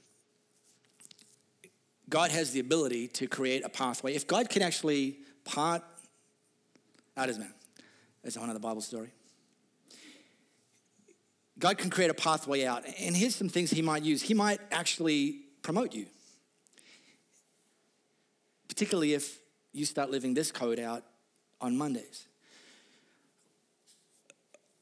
God 2.09 2.31
has 2.31 2.53
the 2.53 2.61
ability 2.61 3.09
to 3.09 3.27
create 3.27 3.65
a 3.65 3.69
pathway. 3.69 4.15
If 4.15 4.29
God 4.29 4.49
can 4.49 4.63
actually 4.63 5.17
part, 5.45 5.83
that 7.17 7.29
is 7.29 7.41
man. 7.41 7.53
That's 8.23 8.37
another 8.37 8.61
Bible 8.61 8.83
story. 8.83 9.11
God 11.59 11.77
can 11.77 11.91
create 11.91 12.11
a 12.13 12.15
pathway 12.15 12.65
out. 12.65 12.85
And 13.01 13.17
here's 13.17 13.35
some 13.35 13.49
things 13.49 13.73
he 13.73 13.83
might 13.83 14.05
use. 14.05 14.23
He 14.23 14.35
might 14.35 14.61
actually 14.71 15.41
promote 15.63 15.93
you. 15.93 16.07
Particularly 18.77 19.15
if 19.15 19.39
you 19.73 19.87
start 19.87 20.11
living 20.11 20.35
this 20.35 20.53
code 20.53 20.79
out 20.79 21.03
on 21.63 21.79
Mondays. 21.79 22.29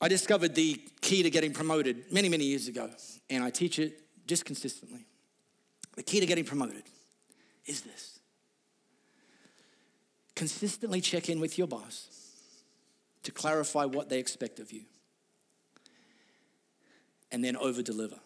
I 0.01 0.09
discovered 0.09 0.57
the 0.57 0.81
key 1.01 1.23
to 1.23 1.31
getting 1.31 1.53
promoted 1.53 2.11
many, 2.11 2.29
many 2.29 2.43
years 2.43 2.67
ago, 2.67 2.91
and 3.31 3.45
I 3.45 3.51
teach 3.51 3.79
it 3.79 4.01
just 4.27 4.45
consistently. 4.45 5.07
The 5.95 6.03
key 6.03 6.19
to 6.19 6.27
getting 6.27 6.45
promoted 6.45 6.83
is 7.67 7.83
this 7.83 8.19
consistently 10.35 11.01
check 11.01 11.29
in 11.29 11.39
with 11.39 11.57
your 11.57 11.69
boss 11.69 12.09
to 13.23 13.31
clarify 13.31 13.85
what 13.85 14.09
they 14.09 14.19
expect 14.19 14.59
of 14.59 14.73
you, 14.73 14.83
and 17.31 17.45
then 17.45 17.57
over 17.57 17.81
deliver. 17.81 18.19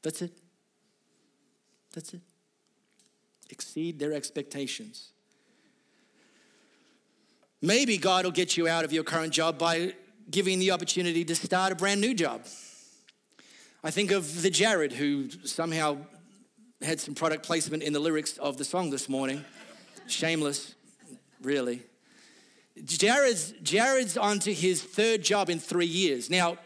That's 0.00 0.22
it. 0.22 0.32
That's 1.92 2.14
it. 2.14 2.22
Exceed 3.54 4.00
their 4.00 4.12
expectations. 4.12 5.12
Maybe 7.62 7.98
God 7.98 8.24
will 8.24 8.32
get 8.32 8.56
you 8.56 8.66
out 8.66 8.84
of 8.84 8.92
your 8.92 9.04
current 9.04 9.32
job 9.32 9.58
by 9.58 9.94
giving 10.28 10.58
the 10.58 10.72
opportunity 10.72 11.24
to 11.24 11.36
start 11.36 11.70
a 11.70 11.76
brand 11.76 12.00
new 12.00 12.14
job. 12.14 12.42
I 13.84 13.92
think 13.92 14.10
of 14.10 14.42
the 14.42 14.50
Jared 14.50 14.92
who 14.92 15.30
somehow 15.44 15.98
had 16.82 16.98
some 16.98 17.14
product 17.14 17.46
placement 17.46 17.84
in 17.84 17.92
the 17.92 18.00
lyrics 18.00 18.38
of 18.38 18.56
the 18.56 18.64
song 18.64 18.90
this 18.90 19.08
morning. 19.08 19.44
Shameless, 20.08 20.74
really. 21.40 21.84
Jared's, 22.84 23.52
Jared's 23.62 24.16
onto 24.16 24.52
his 24.52 24.82
third 24.82 25.22
job 25.22 25.48
in 25.48 25.60
three 25.60 25.86
years. 25.86 26.28
Now, 26.28 26.58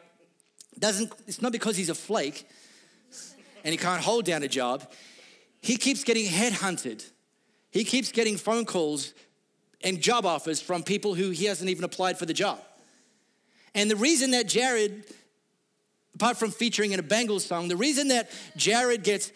doesn't, 0.79 1.13
it's 1.27 1.43
not 1.43 1.53
because 1.53 1.77
he's 1.77 1.91
a 1.91 1.95
flake 1.95 2.49
and 3.63 3.73
he 3.73 3.77
can't 3.77 4.01
hold 4.01 4.25
down 4.25 4.43
a 4.43 4.49
job. 4.49 4.91
He 5.61 5.77
keeps 5.77 6.05
getting 6.05 6.27
headhunted. 6.27 7.05
He 7.71 7.85
keeps 7.85 8.13
getting 8.13 8.37
phone 8.37 8.65
calls 8.65 9.15
and 9.83 10.01
job 10.01 10.27
offers 10.27 10.61
from 10.61 10.83
people 10.83 11.15
who 11.15 11.31
he 11.31 11.45
hasn't 11.45 11.71
even 11.71 11.85
applied 11.85 12.19
for 12.19 12.27
the 12.27 12.33
job. 12.33 12.61
And 13.75 13.91
the 13.91 13.97
reason 13.97 14.33
that 14.33 14.49
Jared, 14.49 15.05
apart 16.15 16.37
from 16.37 16.51
featuring 16.51 16.93
in 16.93 17.01
a 17.01 17.03
Bangles 17.03 17.45
song, 17.45 17.69
the 17.69 17.77
reason 17.77 18.09
that 18.09 18.31
Jared 18.57 19.05
gets 19.05 19.33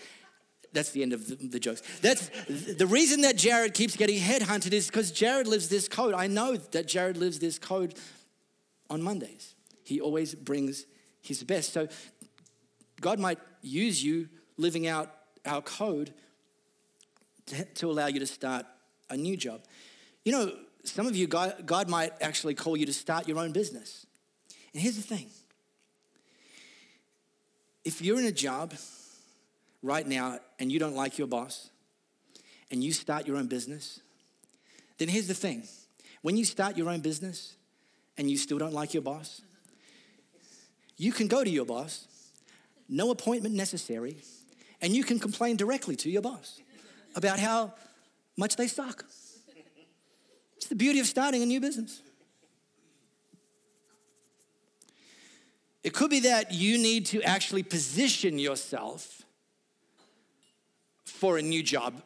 that's 0.72 0.90
the 0.92 1.02
end 1.02 1.12
of 1.12 1.28
the, 1.28 1.34
the, 1.34 1.60
jokes. 1.60 1.82
That's 2.00 2.30
the 2.48 2.86
reason 2.86 3.20
that 3.22 3.36
Jared 3.36 3.74
keeps 3.74 3.94
getting 3.94 4.18
headhunted 4.18 4.72
is 4.72 4.86
because 4.86 5.10
Jared 5.10 5.46
lives 5.46 5.68
this 5.68 5.86
code. 5.86 6.14
I 6.14 6.28
know 6.28 6.56
that 6.56 6.88
Jared 6.88 7.18
lives 7.18 7.38
this 7.38 7.58
code 7.58 7.94
on 8.88 9.02
Mondays. 9.02 9.54
He 9.84 10.00
always 10.00 10.34
brings 10.34 10.86
his 11.20 11.44
best. 11.44 11.74
So 11.74 11.88
God 13.02 13.18
might 13.18 13.38
use 13.60 14.02
you 14.02 14.30
living 14.56 14.86
out 14.86 15.14
our 15.46 15.62
code 15.62 16.12
to, 17.46 17.64
to 17.64 17.90
allow 17.90 18.06
you 18.06 18.20
to 18.20 18.26
start 18.26 18.66
a 19.10 19.16
new 19.16 19.36
job. 19.36 19.62
You 20.24 20.32
know, 20.32 20.52
some 20.84 21.06
of 21.06 21.16
you, 21.16 21.26
God, 21.26 21.66
God 21.66 21.88
might 21.88 22.12
actually 22.20 22.54
call 22.54 22.76
you 22.76 22.86
to 22.86 22.92
start 22.92 23.28
your 23.28 23.38
own 23.38 23.52
business. 23.52 24.06
And 24.72 24.82
here's 24.82 24.96
the 24.96 25.02
thing 25.02 25.28
if 27.84 28.00
you're 28.00 28.18
in 28.18 28.26
a 28.26 28.32
job 28.32 28.74
right 29.82 30.06
now 30.06 30.38
and 30.58 30.70
you 30.70 30.78
don't 30.78 30.94
like 30.94 31.18
your 31.18 31.26
boss 31.26 31.70
and 32.70 32.82
you 32.82 32.92
start 32.92 33.26
your 33.26 33.36
own 33.36 33.48
business, 33.48 34.00
then 34.98 35.08
here's 35.08 35.26
the 35.26 35.34
thing 35.34 35.64
when 36.22 36.36
you 36.36 36.44
start 36.44 36.76
your 36.76 36.88
own 36.88 37.00
business 37.00 37.56
and 38.16 38.30
you 38.30 38.36
still 38.36 38.58
don't 38.58 38.72
like 38.72 38.94
your 38.94 39.02
boss, 39.02 39.42
you 40.96 41.12
can 41.12 41.26
go 41.26 41.42
to 41.42 41.50
your 41.50 41.64
boss, 41.64 42.06
no 42.88 43.10
appointment 43.10 43.54
necessary, 43.54 44.18
and 44.82 44.94
you 44.94 45.04
can 45.04 45.18
complain 45.18 45.56
directly 45.56 45.96
to 45.96 46.10
your 46.10 46.20
boss 46.20 46.60
about 47.14 47.38
how 47.38 47.72
much 48.36 48.56
they 48.56 48.66
suck. 48.66 49.04
It's 50.56 50.66
the 50.66 50.74
beauty 50.74 50.98
of 50.98 51.06
starting 51.06 51.42
a 51.42 51.46
new 51.46 51.60
business. 51.60 52.02
It 55.82 55.94
could 55.94 56.10
be 56.10 56.20
that 56.20 56.52
you 56.52 56.78
need 56.78 57.06
to 57.06 57.22
actually 57.22 57.62
position 57.62 58.38
yourself 58.38 59.22
for 61.04 61.38
a 61.38 61.42
new 61.42 61.62
job. 61.62 62.02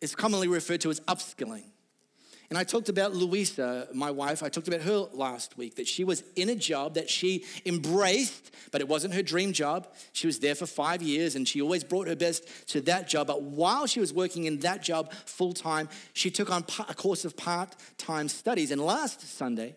It's 0.00 0.14
commonly 0.14 0.48
referred 0.48 0.80
to 0.82 0.90
as 0.90 1.00
upskilling. 1.00 1.64
And 2.54 2.60
I 2.60 2.62
talked 2.62 2.88
about 2.88 3.16
Louisa, 3.16 3.88
my 3.92 4.12
wife, 4.12 4.44
I 4.44 4.48
talked 4.48 4.68
about 4.68 4.82
her 4.82 5.08
last 5.12 5.58
week, 5.58 5.74
that 5.74 5.88
she 5.88 6.04
was 6.04 6.22
in 6.36 6.50
a 6.50 6.54
job 6.54 6.94
that 6.94 7.10
she 7.10 7.44
embraced, 7.66 8.52
but 8.70 8.80
it 8.80 8.86
wasn't 8.86 9.14
her 9.14 9.22
dream 9.22 9.52
job. 9.52 9.88
She 10.12 10.28
was 10.28 10.38
there 10.38 10.54
for 10.54 10.64
five 10.64 11.02
years 11.02 11.34
and 11.34 11.48
she 11.48 11.60
always 11.60 11.82
brought 11.82 12.06
her 12.06 12.14
best 12.14 12.68
to 12.68 12.80
that 12.82 13.08
job. 13.08 13.26
But 13.26 13.42
while 13.42 13.88
she 13.88 13.98
was 13.98 14.12
working 14.12 14.44
in 14.44 14.60
that 14.60 14.84
job 14.84 15.12
full 15.26 15.52
time, 15.52 15.88
she 16.12 16.30
took 16.30 16.48
on 16.48 16.64
a 16.88 16.94
course 16.94 17.24
of 17.24 17.36
part 17.36 17.74
time 17.98 18.28
studies. 18.28 18.70
And 18.70 18.80
last 18.80 19.36
Sunday, 19.36 19.74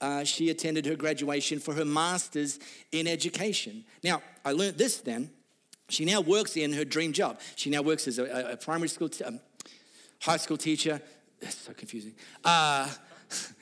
uh, 0.00 0.24
she 0.24 0.48
attended 0.48 0.86
her 0.86 0.96
graduation 0.96 1.58
for 1.58 1.74
her 1.74 1.84
master's 1.84 2.58
in 2.92 3.06
education. 3.06 3.84
Now, 4.02 4.22
I 4.42 4.52
learned 4.52 4.78
this 4.78 5.00
then. 5.00 5.32
She 5.90 6.06
now 6.06 6.22
works 6.22 6.56
in 6.56 6.72
her 6.72 6.84
dream 6.86 7.12
job. 7.12 7.40
She 7.56 7.68
now 7.68 7.82
works 7.82 8.08
as 8.08 8.18
a, 8.18 8.52
a 8.52 8.56
primary 8.56 8.88
school, 8.88 9.10
t- 9.10 9.22
um, 9.22 9.38
high 10.22 10.38
school 10.38 10.56
teacher 10.56 11.02
that's 11.40 11.56
so 11.56 11.72
confusing. 11.72 12.14
Uh, 12.44 12.88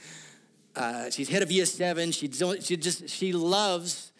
uh, 0.76 1.10
she's 1.10 1.28
head 1.28 1.42
of 1.42 1.50
year 1.50 1.66
seven. 1.66 2.12
She, 2.12 2.30
she 2.30 2.76
just 2.76 3.08
she 3.08 3.32
loves 3.32 4.12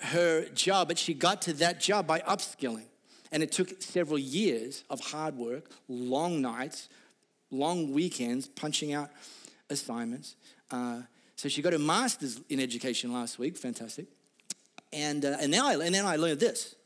her 0.00 0.46
job, 0.50 0.88
but 0.88 0.98
she 0.98 1.14
got 1.14 1.42
to 1.42 1.52
that 1.54 1.80
job 1.80 2.06
by 2.06 2.20
upskilling. 2.20 2.86
And 3.32 3.42
it 3.42 3.50
took 3.50 3.82
several 3.82 4.18
years 4.18 4.84
of 4.90 5.00
hard 5.00 5.36
work, 5.36 5.70
long 5.88 6.40
nights, 6.40 6.88
long 7.50 7.92
weekends, 7.92 8.46
punching 8.46 8.92
out 8.92 9.10
assignments. 9.70 10.36
Uh, 10.70 11.02
so 11.36 11.48
she 11.48 11.62
got 11.62 11.74
a 11.74 11.78
master's 11.78 12.40
in 12.48 12.60
education 12.60 13.12
last 13.12 13.38
week, 13.38 13.56
fantastic. 13.56 14.06
And, 14.92 15.24
uh, 15.24 15.36
and, 15.40 15.50
now 15.50 15.66
I, 15.66 15.84
and 15.84 15.94
then 15.94 16.06
I 16.06 16.16
learned 16.16 16.38
this 16.38 16.76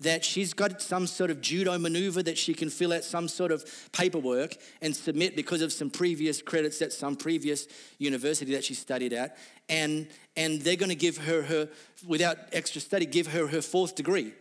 that 0.00 0.24
she's 0.24 0.54
got 0.54 0.80
some 0.80 1.06
sort 1.06 1.30
of 1.30 1.40
judo 1.40 1.76
maneuver 1.78 2.22
that 2.22 2.38
she 2.38 2.54
can 2.54 2.70
fill 2.70 2.92
out 2.92 3.02
some 3.02 3.26
sort 3.26 3.50
of 3.50 3.64
paperwork 3.92 4.56
and 4.80 4.94
submit 4.94 5.34
because 5.34 5.60
of 5.60 5.72
some 5.72 5.90
previous 5.90 6.40
credits 6.40 6.80
at 6.82 6.92
some 6.92 7.16
previous 7.16 7.66
university 7.98 8.52
that 8.52 8.64
she 8.64 8.74
studied 8.74 9.12
at. 9.12 9.36
And, 9.68 10.08
and 10.36 10.62
they're 10.62 10.76
going 10.76 10.90
to 10.90 10.94
give 10.94 11.18
her 11.18 11.42
her, 11.42 11.68
without 12.06 12.38
extra 12.52 12.80
study, 12.80 13.06
give 13.06 13.26
her 13.28 13.48
her 13.48 13.60
fourth 13.60 13.96
degree. 13.96 14.32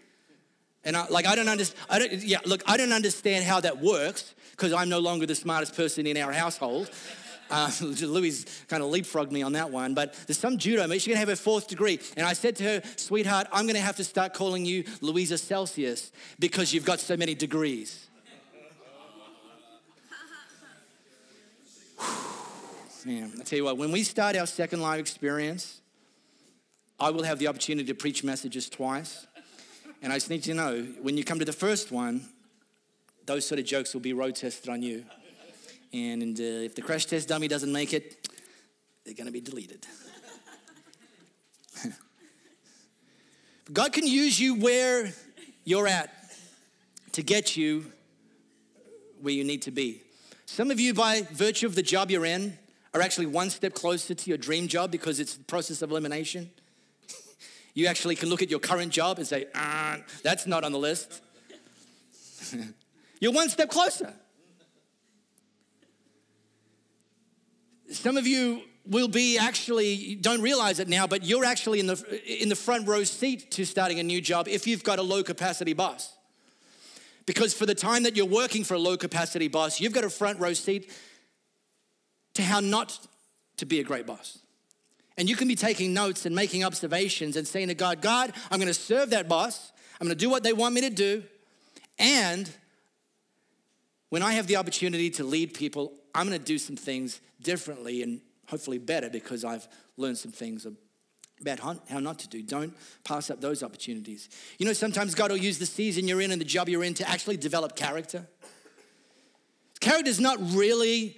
And 0.83 0.95
I, 0.95 1.07
like, 1.07 1.25
I 1.25 1.35
don't 1.35 1.49
understand, 1.49 1.85
I 1.89 1.99
don't, 1.99 2.13
yeah, 2.23 2.37
look, 2.45 2.61
I 2.65 2.77
don't 2.77 2.93
understand 2.93 3.43
how 3.43 3.59
that 3.61 3.81
works 3.81 4.35
because 4.51 4.73
I'm 4.73 4.89
no 4.89 4.99
longer 4.99 5.25
the 5.25 5.35
smartest 5.35 5.75
person 5.75 6.07
in 6.07 6.17
our 6.17 6.31
household. 6.31 6.89
Uh, 7.49 7.71
Louis 7.81 8.45
kind 8.67 8.83
of 8.83 8.91
leapfrogged 8.91 9.31
me 9.31 9.41
on 9.41 9.53
that 9.53 9.71
one, 9.71 9.93
but 9.93 10.13
there's 10.27 10.37
some 10.37 10.57
judo 10.57 10.87
mate. 10.87 11.01
She's 11.01 11.07
gonna 11.07 11.19
have 11.19 11.29
her 11.29 11.35
fourth 11.35 11.67
degree. 11.67 11.99
And 12.15 12.25
I 12.25 12.33
said 12.33 12.55
to 12.57 12.63
her, 12.63 12.81
sweetheart, 12.95 13.47
I'm 13.51 13.67
gonna 13.67 13.79
have 13.79 13.97
to 13.97 14.03
start 14.03 14.33
calling 14.33 14.65
you 14.65 14.83
Louisa 15.01 15.37
Celsius 15.37 16.11
because 16.39 16.73
you've 16.73 16.85
got 16.85 16.99
so 16.99 17.17
many 17.17 17.35
degrees. 17.35 18.07
Man, 23.05 23.31
I 23.39 23.43
tell 23.43 23.57
you 23.57 23.65
what, 23.65 23.77
when 23.77 23.91
we 23.91 24.03
start 24.03 24.35
our 24.35 24.47
second 24.47 24.81
life 24.81 24.99
experience, 24.99 25.81
I 26.99 27.11
will 27.11 27.23
have 27.23 27.39
the 27.39 27.47
opportunity 27.47 27.87
to 27.87 27.95
preach 27.95 28.23
messages 28.23 28.69
twice. 28.69 29.27
And 30.01 30.11
I 30.11 30.17
just 30.17 30.29
need 30.29 30.45
you 30.45 30.53
to 30.53 30.59
know 30.59 30.81
when 31.01 31.17
you 31.17 31.23
come 31.23 31.39
to 31.39 31.45
the 31.45 31.53
first 31.53 31.91
one, 31.91 32.27
those 33.25 33.45
sort 33.45 33.59
of 33.59 33.65
jokes 33.65 33.93
will 33.93 34.01
be 34.01 34.13
road 34.13 34.35
tested 34.35 34.69
on 34.69 34.81
you. 34.81 35.05
And, 35.93 36.39
uh, 36.39 36.43
if 36.43 36.75
the 36.75 36.81
crash 36.81 37.05
test 37.05 37.27
dummy 37.27 37.47
doesn't 37.47 37.71
make 37.71 37.93
it, 37.93 38.27
they're 39.05 39.13
going 39.13 39.27
to 39.27 39.31
be 39.31 39.41
deleted. 39.41 39.85
God 43.73 43.93
can 43.93 44.05
use 44.05 44.39
you 44.39 44.55
where 44.55 45.13
you're 45.63 45.87
at 45.87 46.13
to 47.13 47.23
get 47.23 47.55
you 47.55 47.91
where 49.21 49.33
you 49.33 49.43
need 49.43 49.61
to 49.63 49.71
be. 49.71 50.01
Some 50.45 50.71
of 50.71 50.79
you, 50.79 50.93
by 50.93 51.21
virtue 51.31 51.65
of 51.65 51.75
the 51.75 51.81
job 51.81 52.11
you're 52.11 52.25
in, 52.25 52.57
are 52.93 53.01
actually 53.01 53.25
one 53.25 53.49
step 53.49 53.73
closer 53.73 54.13
to 54.13 54.29
your 54.29 54.37
dream 54.37 54.67
job 54.67 54.91
because 54.91 55.19
it's 55.19 55.35
the 55.35 55.43
process 55.43 55.81
of 55.81 55.91
elimination. 55.91 56.49
you 57.73 57.87
actually 57.87 58.15
can 58.15 58.29
look 58.29 58.41
at 58.41 58.49
your 58.49 58.59
current 58.59 58.91
job 58.91 59.17
and 59.17 59.27
say, 59.27 59.47
ah, 59.55 59.97
that's 60.23 60.47
not 60.47 60.63
on 60.63 60.71
the 60.71 60.79
list. 60.79 61.21
you're 63.19 63.33
one 63.33 63.49
step 63.49 63.69
closer. 63.69 64.13
Some 67.91 68.17
of 68.17 68.27
you 68.27 68.61
will 68.89 69.07
be 69.07 69.37
actually 69.37 70.15
don't 70.15 70.41
realize 70.41 70.79
it 70.79 70.87
now 70.87 71.05
but 71.05 71.23
you're 71.23 71.45
actually 71.45 71.79
in 71.79 71.87
the 71.87 72.41
in 72.41 72.49
the 72.49 72.55
front 72.55 72.87
row 72.87 73.03
seat 73.03 73.51
to 73.51 73.65
starting 73.65 73.99
a 73.99 74.03
new 74.03 74.21
job 74.21 74.47
if 74.47 74.65
you've 74.65 74.83
got 74.83 74.99
a 74.99 75.01
low 75.01 75.23
capacity 75.23 75.73
boss. 75.73 76.13
Because 77.25 77.53
for 77.53 77.65
the 77.65 77.75
time 77.75 78.03
that 78.03 78.15
you're 78.15 78.25
working 78.25 78.63
for 78.63 78.75
a 78.75 78.79
low 78.79 78.97
capacity 78.97 79.47
boss 79.47 79.79
you've 79.79 79.93
got 79.93 80.03
a 80.03 80.09
front 80.09 80.39
row 80.39 80.53
seat 80.53 80.91
to 82.35 82.43
how 82.43 82.59
not 82.59 82.99
to 83.57 83.65
be 83.65 83.79
a 83.79 83.83
great 83.83 84.05
boss. 84.05 84.39
And 85.17 85.27
you 85.27 85.35
can 85.35 85.47
be 85.47 85.55
taking 85.55 85.93
notes 85.93 86.25
and 86.25 86.35
making 86.35 86.63
observations 86.63 87.35
and 87.35 87.47
saying 87.47 87.67
to 87.67 87.75
god 87.75 88.01
god 88.01 88.33
i'm 88.49 88.59
going 88.59 88.67
to 88.67 88.73
serve 88.73 89.09
that 89.09 89.27
boss. 89.27 89.71
I'm 89.99 90.07
going 90.07 90.17
to 90.17 90.23
do 90.23 90.29
what 90.29 90.43
they 90.43 90.53
want 90.53 90.75
me 90.75 90.81
to 90.81 90.89
do. 90.89 91.23
And 91.99 92.49
when 94.09 94.21
i 94.21 94.33
have 94.33 94.47
the 94.47 94.55
opportunity 94.55 95.09
to 95.11 95.25
lead 95.25 95.53
people 95.53 95.91
i'm 96.17 96.27
going 96.27 96.37
to 96.37 96.45
do 96.45 96.57
some 96.57 96.75
things 96.75 97.21
differently 97.41 98.03
and 98.03 98.19
hopefully 98.47 98.77
better 98.77 99.09
because 99.09 99.45
I've 99.45 99.67
learned 99.97 100.17
some 100.17 100.31
things 100.31 100.65
about 101.39 101.59
how 101.59 101.99
not 101.99 102.19
to 102.19 102.27
do. 102.27 102.41
Don't 102.41 102.73
pass 103.03 103.29
up 103.29 103.41
those 103.41 103.61
opportunities. 103.61 104.29
You 104.57 104.65
know, 104.65 104.73
sometimes 104.73 105.13
God 105.13 105.31
will 105.31 105.37
use 105.37 105.59
the 105.59 105.65
season 105.65 106.07
you're 106.07 106.21
in 106.21 106.31
and 106.31 106.41
the 106.41 106.45
job 106.45 106.67
you're 106.67 106.83
in 106.83 106.93
to 106.95 107.07
actually 107.07 107.37
develop 107.37 107.75
character. 107.75 108.25
Character 109.79 110.09
is 110.09 110.19
not 110.19 110.39
really 110.53 111.17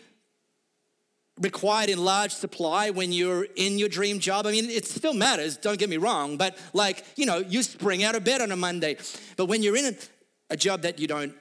required 1.40 1.90
in 1.90 2.04
large 2.04 2.34
supply 2.34 2.90
when 2.90 3.14
you're 3.14 3.46
in 3.56 3.80
your 3.80 3.88
dream 3.88 4.20
job. 4.20 4.46
I 4.46 4.52
mean, 4.52 4.70
it 4.70 4.86
still 4.86 5.14
matters, 5.14 5.56
don't 5.56 5.80
get 5.80 5.90
me 5.90 5.96
wrong, 5.96 6.36
but 6.36 6.58
like, 6.74 7.06
you 7.16 7.26
know, 7.26 7.38
you 7.38 7.64
spring 7.64 8.04
out 8.04 8.16
of 8.16 8.26
bed 8.26 8.42
on 8.42 8.52
a 8.52 8.58
Monday. 8.58 8.98
But 9.38 9.46
when 9.46 9.64
you're 9.64 9.78
in 9.78 9.86
a, 9.86 9.94
a 10.50 10.58
job 10.58 10.82
that 10.82 11.00
you 11.00 11.08
don't 11.08 11.34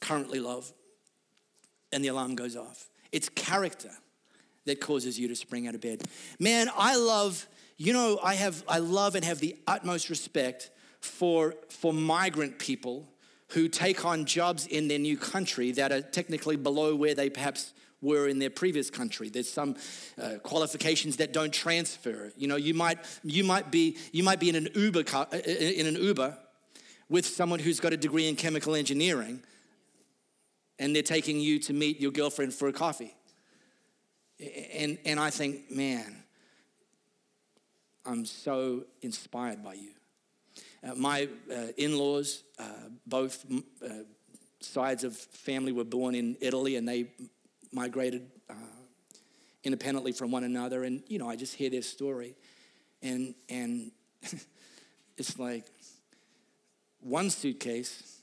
currently 0.00 0.40
love 0.40 0.70
and 1.90 2.04
the 2.04 2.08
alarm 2.08 2.34
goes 2.34 2.54
off, 2.54 2.89
it's 3.12 3.28
character 3.30 3.90
that 4.66 4.80
causes 4.80 5.18
you 5.18 5.28
to 5.28 5.36
spring 5.36 5.66
out 5.66 5.74
of 5.74 5.80
bed. 5.80 6.02
Man, 6.38 6.68
I 6.76 6.96
love, 6.96 7.46
you 7.76 7.92
know, 7.92 8.18
I 8.22 8.34
have 8.34 8.62
I 8.68 8.78
love 8.78 9.14
and 9.14 9.24
have 9.24 9.40
the 9.40 9.56
utmost 9.66 10.10
respect 10.10 10.70
for 11.00 11.54
for 11.68 11.92
migrant 11.92 12.58
people 12.58 13.08
who 13.48 13.68
take 13.68 14.04
on 14.04 14.26
jobs 14.26 14.66
in 14.66 14.88
their 14.88 14.98
new 14.98 15.16
country 15.16 15.72
that 15.72 15.90
are 15.90 16.02
technically 16.02 16.56
below 16.56 16.94
where 16.94 17.14
they 17.14 17.28
perhaps 17.28 17.72
were 18.02 18.28
in 18.28 18.38
their 18.38 18.50
previous 18.50 18.90
country. 18.90 19.28
There's 19.28 19.50
some 19.50 19.76
uh, 20.20 20.34
qualifications 20.42 21.16
that 21.16 21.32
don't 21.32 21.52
transfer. 21.52 22.32
You 22.36 22.48
know, 22.48 22.56
you 22.56 22.74
might 22.74 22.98
you 23.24 23.44
might 23.44 23.70
be 23.70 23.96
you 24.12 24.22
might 24.22 24.40
be 24.40 24.48
in 24.48 24.56
an 24.56 24.68
Uber 24.74 25.02
car, 25.04 25.26
uh, 25.32 25.36
uh, 25.36 25.50
in 25.50 25.86
an 25.86 25.96
Uber 25.96 26.36
with 27.08 27.26
someone 27.26 27.58
who's 27.58 27.80
got 27.80 27.92
a 27.92 27.96
degree 27.96 28.28
in 28.28 28.36
chemical 28.36 28.74
engineering, 28.74 29.42
and 30.80 30.94
they're 30.94 31.02
taking 31.02 31.38
you 31.38 31.60
to 31.60 31.72
meet 31.72 32.00
your 32.00 32.10
girlfriend 32.10 32.52
for 32.52 32.66
a 32.66 32.72
coffee. 32.72 33.14
And 34.74 34.98
and 35.04 35.20
I 35.20 35.30
think, 35.30 35.70
man, 35.70 36.24
I'm 38.04 38.24
so 38.24 38.84
inspired 39.02 39.62
by 39.62 39.74
you. 39.74 39.90
Uh, 40.82 40.94
my 40.96 41.28
uh, 41.52 41.66
in-laws, 41.76 42.42
uh, 42.58 42.64
both 43.06 43.44
sides 44.60 45.04
of 45.04 45.16
family 45.16 45.72
were 45.72 45.84
born 45.84 46.14
in 46.14 46.36
Italy, 46.40 46.76
and 46.76 46.88
they 46.88 47.06
migrated 47.72 48.26
uh, 48.48 48.54
independently 49.64 50.12
from 50.12 50.30
one 50.30 50.44
another. 50.44 50.84
And, 50.84 51.02
you 51.06 51.18
know, 51.18 51.28
I 51.28 51.36
just 51.36 51.54
hear 51.54 51.70
their 51.70 51.82
story. 51.82 52.34
And, 53.02 53.34
and 53.48 53.90
it's 55.16 55.38
like 55.38 55.64
one 57.00 57.30
suitcase, 57.30 58.18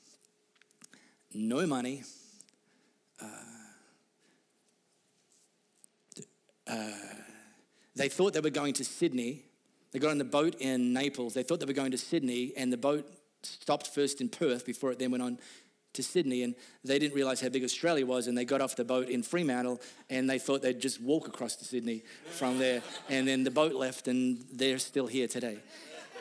no 1.34 1.66
money, 1.66 2.04
uh, 6.68 6.92
they 7.96 8.10
thought 8.10 8.34
they 8.34 8.40
were 8.40 8.50
going 8.50 8.74
to 8.74 8.86
Sydney. 8.86 9.44
They 9.92 10.00
got 10.00 10.12
on 10.12 10.18
the 10.18 10.26
boat 10.26 10.56
in 10.60 10.94
Naples. 10.94 11.34
They 11.34 11.44
thought 11.44 11.60
they 11.60 11.66
were 11.66 11.74
going 11.74 11.92
to 11.92 11.98
Sydney, 11.98 12.54
and 12.56 12.72
the 12.72 12.78
boat 12.78 13.10
stopped 13.44 13.88
first 13.88 14.22
in 14.22 14.30
Perth 14.30 14.66
before 14.66 14.92
it 14.92 15.00
then 15.00 15.12
went 15.12 15.24
on 15.24 15.40
to 15.94 16.04
Sydney, 16.04 16.44
and 16.44 16.54
they 16.84 17.00
didn't 17.00 17.16
realize 17.16 17.42
how 17.42 17.50
big 17.50 17.64
Australia 17.64 18.06
was, 18.06 18.28
and 18.28 18.38
they 18.38 18.46
got 18.46 18.62
off 18.62 18.76
the 18.76 18.84
boat 18.84 19.10
in 19.10 19.24
Fremantle, 19.24 19.82
and 20.10 20.30
they 20.30 20.38
thought 20.38 20.62
they'd 20.62 20.80
just 20.80 21.02
walk 21.02 21.28
across 21.28 21.56
to 21.56 21.66
Sydney 21.66 22.04
from 22.32 22.60
there, 22.60 22.84
and 23.10 23.28
then 23.28 23.44
the 23.44 23.52
boat 23.52 23.74
left, 23.74 24.08
and 24.08 24.44
they're 24.54 24.80
still 24.80 25.08
here 25.08 25.28
today. 25.28 25.60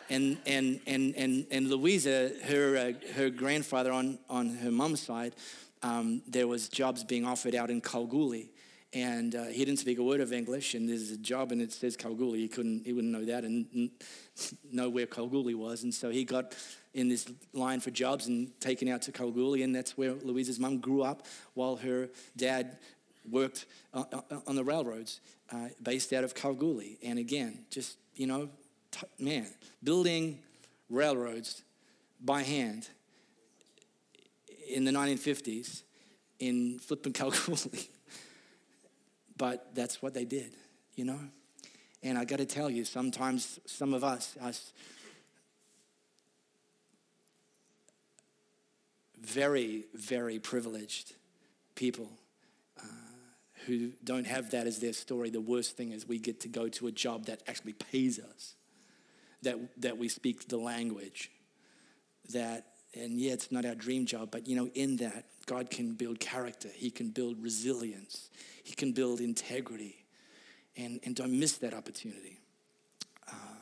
And 0.08 0.38
and 0.46 0.80
and 0.86 1.16
and 1.16 1.46
and 1.50 1.68
Louisa, 1.68 2.30
her 2.44 2.76
uh, 2.76 3.12
her 3.14 3.28
grandfather 3.28 3.90
on 3.90 4.20
on 4.30 4.54
her 4.56 4.70
mum's 4.70 5.02
side, 5.02 5.34
um, 5.82 6.22
there 6.26 6.48
was 6.48 6.68
jobs 6.68 7.04
being 7.04 7.24
offered 7.24 7.54
out 7.54 7.70
in 7.70 7.80
Kalgoorlie, 7.80 8.50
and 8.92 9.34
uh, 9.34 9.44
he 9.44 9.64
didn't 9.64 9.78
speak 9.78 9.98
a 9.98 10.02
word 10.02 10.20
of 10.20 10.32
English, 10.32 10.74
and 10.74 10.88
there's 10.88 11.10
a 11.10 11.16
job 11.16 11.52
and 11.52 11.60
it 11.60 11.72
says 11.72 11.96
Kalgoorlie. 11.96 12.40
He 12.40 12.48
couldn't, 12.48 12.86
he 12.86 12.92
wouldn't 12.92 13.12
know 13.12 13.24
that 13.24 13.44
and 13.44 13.90
know 14.72 14.88
where 14.88 15.06
Kalgoorlie 15.06 15.54
was, 15.54 15.82
and 15.82 15.94
so 15.94 16.10
he 16.10 16.24
got 16.24 16.54
in 16.94 17.08
this 17.08 17.30
line 17.52 17.80
for 17.80 17.90
jobs 17.90 18.26
and 18.26 18.58
taken 18.60 18.88
out 18.88 19.02
to 19.02 19.12
Kalgoorlie, 19.12 19.62
and 19.62 19.74
that's 19.74 19.98
where 19.98 20.14
Louisa's 20.14 20.58
mum 20.58 20.78
grew 20.78 21.02
up 21.02 21.26
while 21.54 21.76
her 21.76 22.08
dad 22.36 22.78
worked 23.30 23.66
on 23.92 24.54
the 24.54 24.64
railroads, 24.64 25.20
uh, 25.52 25.68
based 25.82 26.12
out 26.12 26.24
of 26.24 26.34
Kalgoorlie. 26.34 26.98
And 27.02 27.18
again, 27.18 27.64
just 27.70 27.98
you 28.14 28.26
know, 28.26 28.48
man, 29.18 29.46
building 29.82 30.38
railroads 30.88 31.62
by 32.24 32.42
hand 32.42 32.88
in 34.68 34.84
the 34.84 34.92
1950s 34.92 35.82
in 36.38 36.78
flipping 36.78 37.12
Kalgoorlie 37.14 37.88
but 39.36 39.74
that's 39.74 40.00
what 40.00 40.14
they 40.14 40.24
did, 40.24 40.54
you 40.94 41.04
know? 41.04 41.20
And 42.02 42.16
I 42.16 42.24
got 42.24 42.38
to 42.38 42.46
tell 42.46 42.70
you, 42.70 42.84
sometimes 42.84 43.58
some 43.66 43.92
of 43.92 44.04
us, 44.04 44.36
us 44.40 44.72
very, 49.20 49.84
very 49.94 50.38
privileged 50.38 51.14
people 51.74 52.08
uh, 52.80 52.84
who 53.66 53.92
don't 54.04 54.26
have 54.26 54.50
that 54.52 54.66
as 54.66 54.78
their 54.78 54.92
story. 54.92 55.30
The 55.30 55.40
worst 55.40 55.76
thing 55.76 55.92
is 55.92 56.06
we 56.06 56.18
get 56.18 56.40
to 56.40 56.48
go 56.48 56.68
to 56.68 56.86
a 56.86 56.92
job 56.92 57.26
that 57.26 57.42
actually 57.48 57.72
pays 57.72 58.18
us, 58.18 58.54
that, 59.42 59.56
that 59.80 59.98
we 59.98 60.08
speak 60.08 60.48
the 60.48 60.58
language, 60.58 61.30
that, 62.32 62.66
and 62.96 63.18
yeah, 63.20 63.32
it's 63.32 63.52
not 63.52 63.64
our 63.64 63.74
dream 63.74 64.06
job, 64.06 64.30
but 64.30 64.46
you 64.46 64.56
know, 64.56 64.70
in 64.74 64.96
that, 64.96 65.24
God 65.46 65.70
can 65.70 65.92
build 65.92 66.18
character, 66.18 66.68
He 66.74 66.90
can 66.90 67.10
build 67.10 67.36
resilience, 67.40 68.30
He 68.64 68.74
can 68.74 68.92
build 68.92 69.20
integrity. 69.20 69.96
And, 70.78 71.00
and 71.04 71.16
don't 71.16 71.40
miss 71.40 71.56
that 71.58 71.72
opportunity. 71.72 72.38
Uh, 73.26 73.56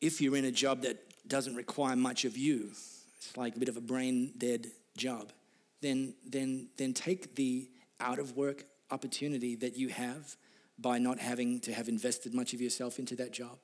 if 0.00 0.20
you're 0.20 0.36
in 0.36 0.44
a 0.44 0.52
job 0.52 0.82
that 0.82 1.02
doesn't 1.26 1.56
require 1.56 1.96
much 1.96 2.24
of 2.24 2.36
you, 2.36 2.68
it's 2.70 3.36
like 3.36 3.56
a 3.56 3.58
bit 3.58 3.68
of 3.68 3.76
a 3.76 3.80
brain 3.80 4.32
dead 4.38 4.68
job, 4.96 5.32
then, 5.80 6.14
then, 6.24 6.68
then 6.76 6.94
take 6.94 7.34
the 7.34 7.68
out 7.98 8.20
of 8.20 8.36
work 8.36 8.64
opportunity 8.92 9.56
that 9.56 9.76
you 9.76 9.88
have 9.88 10.36
by 10.78 10.98
not 10.98 11.18
having 11.18 11.58
to 11.62 11.72
have 11.72 11.88
invested 11.88 12.32
much 12.32 12.54
of 12.54 12.60
yourself 12.60 13.00
into 13.00 13.16
that 13.16 13.32
job 13.32 13.58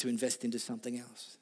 to 0.00 0.08
invest 0.08 0.44
into 0.44 0.58
something 0.58 0.98
else. 0.98 1.36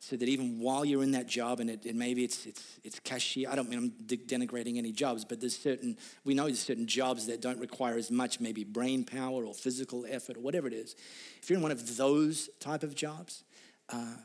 So 0.00 0.16
that 0.16 0.28
even 0.28 0.58
while 0.58 0.84
you're 0.84 1.04
in 1.04 1.12
that 1.12 1.28
job 1.28 1.60
and, 1.60 1.70
it, 1.70 1.94
maybe 1.94 2.24
it's, 2.24 2.44
it's, 2.44 2.80
it's 2.82 2.98
cashier 2.98 3.48
i 3.48 3.54
don't 3.54 3.70
mean 3.70 3.78
i'm 3.78 3.90
denigrating 4.26 4.76
any 4.76 4.90
jobs 4.90 5.24
but 5.24 5.38
there's 5.38 5.56
certain 5.56 5.96
we 6.24 6.34
know 6.34 6.46
there's 6.46 6.58
certain 6.58 6.88
jobs 6.88 7.28
that 7.28 7.40
don't 7.40 7.60
require 7.60 7.96
as 7.96 8.10
much 8.10 8.40
maybe 8.40 8.64
brain 8.64 9.04
power 9.04 9.44
or 9.44 9.54
physical 9.54 10.04
effort 10.08 10.36
or 10.36 10.40
whatever 10.40 10.66
it 10.66 10.72
is. 10.72 10.96
If 11.40 11.48
you're 11.48 11.58
in 11.58 11.62
one 11.62 11.70
of 11.70 11.96
those 11.96 12.50
type 12.58 12.82
of 12.82 12.96
jobs 12.96 13.44
uh, 13.90 14.16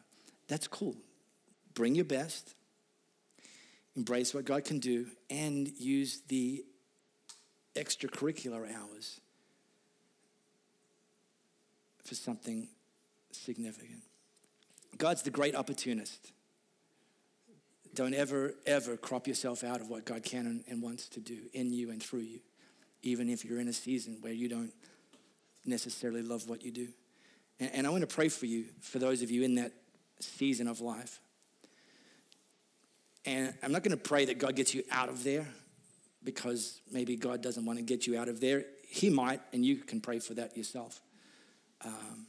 that's 0.47 0.67
cool. 0.67 0.95
Bring 1.75 1.93
your 1.93 2.05
best 2.05 2.55
embrace 3.95 4.33
what 4.33 4.45
god 4.45 4.65
can 4.65 4.79
do 4.79 5.05
and 5.29 5.67
use 5.77 6.21
the 6.27 6.65
extracurricular 7.75 8.67
hours 8.75 9.21
for 12.03 12.15
something 12.15 12.67
significant 13.37 14.03
God's 14.97 15.21
the 15.21 15.29
great 15.29 15.55
opportunist. 15.55 16.31
Don't 17.93 18.13
ever, 18.13 18.53
ever 18.65 18.97
crop 18.97 19.27
yourself 19.27 19.63
out 19.63 19.81
of 19.81 19.89
what 19.89 20.05
God 20.05 20.23
can 20.23 20.63
and, 20.67 20.81
wants 20.81 21.09
to 21.09 21.19
do 21.19 21.37
in 21.53 21.73
you 21.73 21.89
and 21.89 22.01
through 22.01 22.21
you, 22.21 22.39
even 23.01 23.29
if 23.29 23.43
you're 23.43 23.59
in 23.59 23.67
a 23.67 23.73
season 23.73 24.17
where 24.21 24.33
you 24.33 24.47
don't 24.47 24.71
necessarily 25.65 26.21
love 26.21 26.47
what 26.47 26.63
you 26.63 26.71
do. 26.71 26.87
And, 27.59 27.71
and 27.73 27.87
I 27.87 27.89
want 27.89 28.01
to 28.01 28.15
pray 28.15 28.29
for 28.29 28.45
you, 28.45 28.65
for 28.81 28.99
those 28.99 29.21
of 29.21 29.31
you 29.31 29.43
in 29.43 29.55
that 29.55 29.71
season 30.19 30.67
of 30.67 30.79
life. 30.79 31.19
And 33.25 33.53
I'm 33.63 33.71
not 33.71 33.83
going 33.83 33.97
to 33.97 34.03
pray 34.03 34.25
that 34.25 34.37
God 34.37 34.55
gets 34.55 34.73
you 34.73 34.83
out 34.91 35.09
of 35.09 35.23
there 35.23 35.47
because 36.23 36.81
maybe 36.91 37.15
God 37.15 37.41
doesn't 37.41 37.65
want 37.65 37.79
to 37.79 37.83
get 37.83 38.07
you 38.07 38.17
out 38.17 38.29
of 38.29 38.39
there. 38.39 38.63
He 38.87 39.09
might, 39.09 39.41
and 39.53 39.65
you 39.65 39.77
can 39.77 40.01
pray 40.01 40.19
for 40.19 40.33
that 40.35 40.55
yourself. 40.55 41.01
Um, 41.83 42.27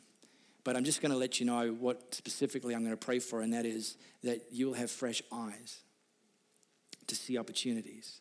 but 0.68 0.76
I'm 0.76 0.84
just 0.84 1.00
going 1.00 1.12
to 1.12 1.16
let 1.16 1.40
you 1.40 1.46
know 1.46 1.74
what 1.80 2.14
specifically 2.14 2.74
I'm 2.74 2.84
going 2.84 2.94
to 2.94 3.02
pray 3.02 3.20
for, 3.20 3.40
and 3.40 3.54
that 3.54 3.64
is 3.64 3.96
that 4.22 4.42
you'll 4.50 4.74
have 4.74 4.90
fresh 4.90 5.22
eyes 5.32 5.78
to 7.06 7.16
see 7.16 7.38
opportunities 7.38 8.20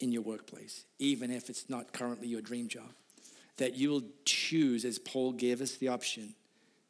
in 0.00 0.12
your 0.12 0.20
workplace, 0.20 0.84
even 0.98 1.30
if 1.30 1.48
it's 1.48 1.70
not 1.70 1.94
currently 1.94 2.28
your 2.28 2.42
dream 2.42 2.68
job. 2.68 2.90
That 3.56 3.74
you 3.74 3.88
will 3.88 4.02
choose, 4.26 4.84
as 4.84 4.98
Paul 4.98 5.32
gave 5.32 5.62
us 5.62 5.76
the 5.76 5.88
option, 5.88 6.34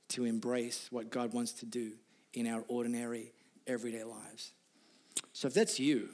to 0.09 0.25
embrace 0.25 0.89
what 0.91 1.11
God 1.11 1.33
wants 1.33 1.53
to 1.53 1.67
do 1.67 1.93
in 2.35 2.49
our 2.49 2.65
ordinary, 2.67 3.31
everyday 3.69 4.03
lives. 4.03 4.51
So 5.33 5.47
if 5.47 5.55
that's 5.55 5.79
you, 5.79 6.09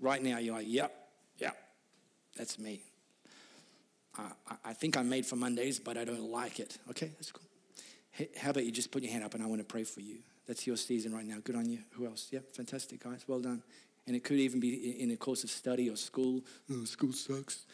right 0.00 0.20
now 0.20 0.38
you're 0.38 0.56
like, 0.56 0.66
yep, 0.68 0.92
yep, 1.38 1.56
that's 2.36 2.58
me. 2.58 2.82
I, 4.64 4.72
think 4.72 4.96
I'm 4.96 5.08
made 5.08 5.26
for 5.26 5.36
Mondays, 5.36 5.78
but 5.78 5.96
I 5.96 6.04
don't 6.04 6.30
like 6.30 6.60
it. 6.60 6.78
Okay, 6.90 7.10
that's 7.16 7.32
cool. 7.32 7.44
Hey, 8.10 8.28
how 8.36 8.50
about 8.50 8.64
you 8.64 8.72
just 8.72 8.90
put 8.90 9.02
your 9.02 9.12
hand 9.12 9.24
up 9.24 9.34
and 9.34 9.42
I 9.42 9.46
want 9.46 9.60
to 9.60 9.66
pray 9.66 9.84
for 9.84 10.00
you? 10.00 10.18
That's 10.46 10.66
your 10.66 10.76
season 10.76 11.14
right 11.14 11.26
now. 11.26 11.36
Good 11.42 11.56
on 11.56 11.68
you. 11.68 11.80
Who 11.92 12.06
else? 12.06 12.28
Yeah, 12.30 12.40
fantastic, 12.54 13.02
guys. 13.02 13.24
Well 13.26 13.40
done. 13.40 13.62
And 14.06 14.14
it 14.14 14.22
could 14.22 14.38
even 14.38 14.60
be 14.60 15.02
in 15.02 15.10
a 15.10 15.16
course 15.16 15.44
of 15.44 15.50
study 15.50 15.90
or 15.90 15.96
school. 15.96 16.42
Oh, 16.70 16.84
school 16.84 17.12
sucks. 17.12 17.66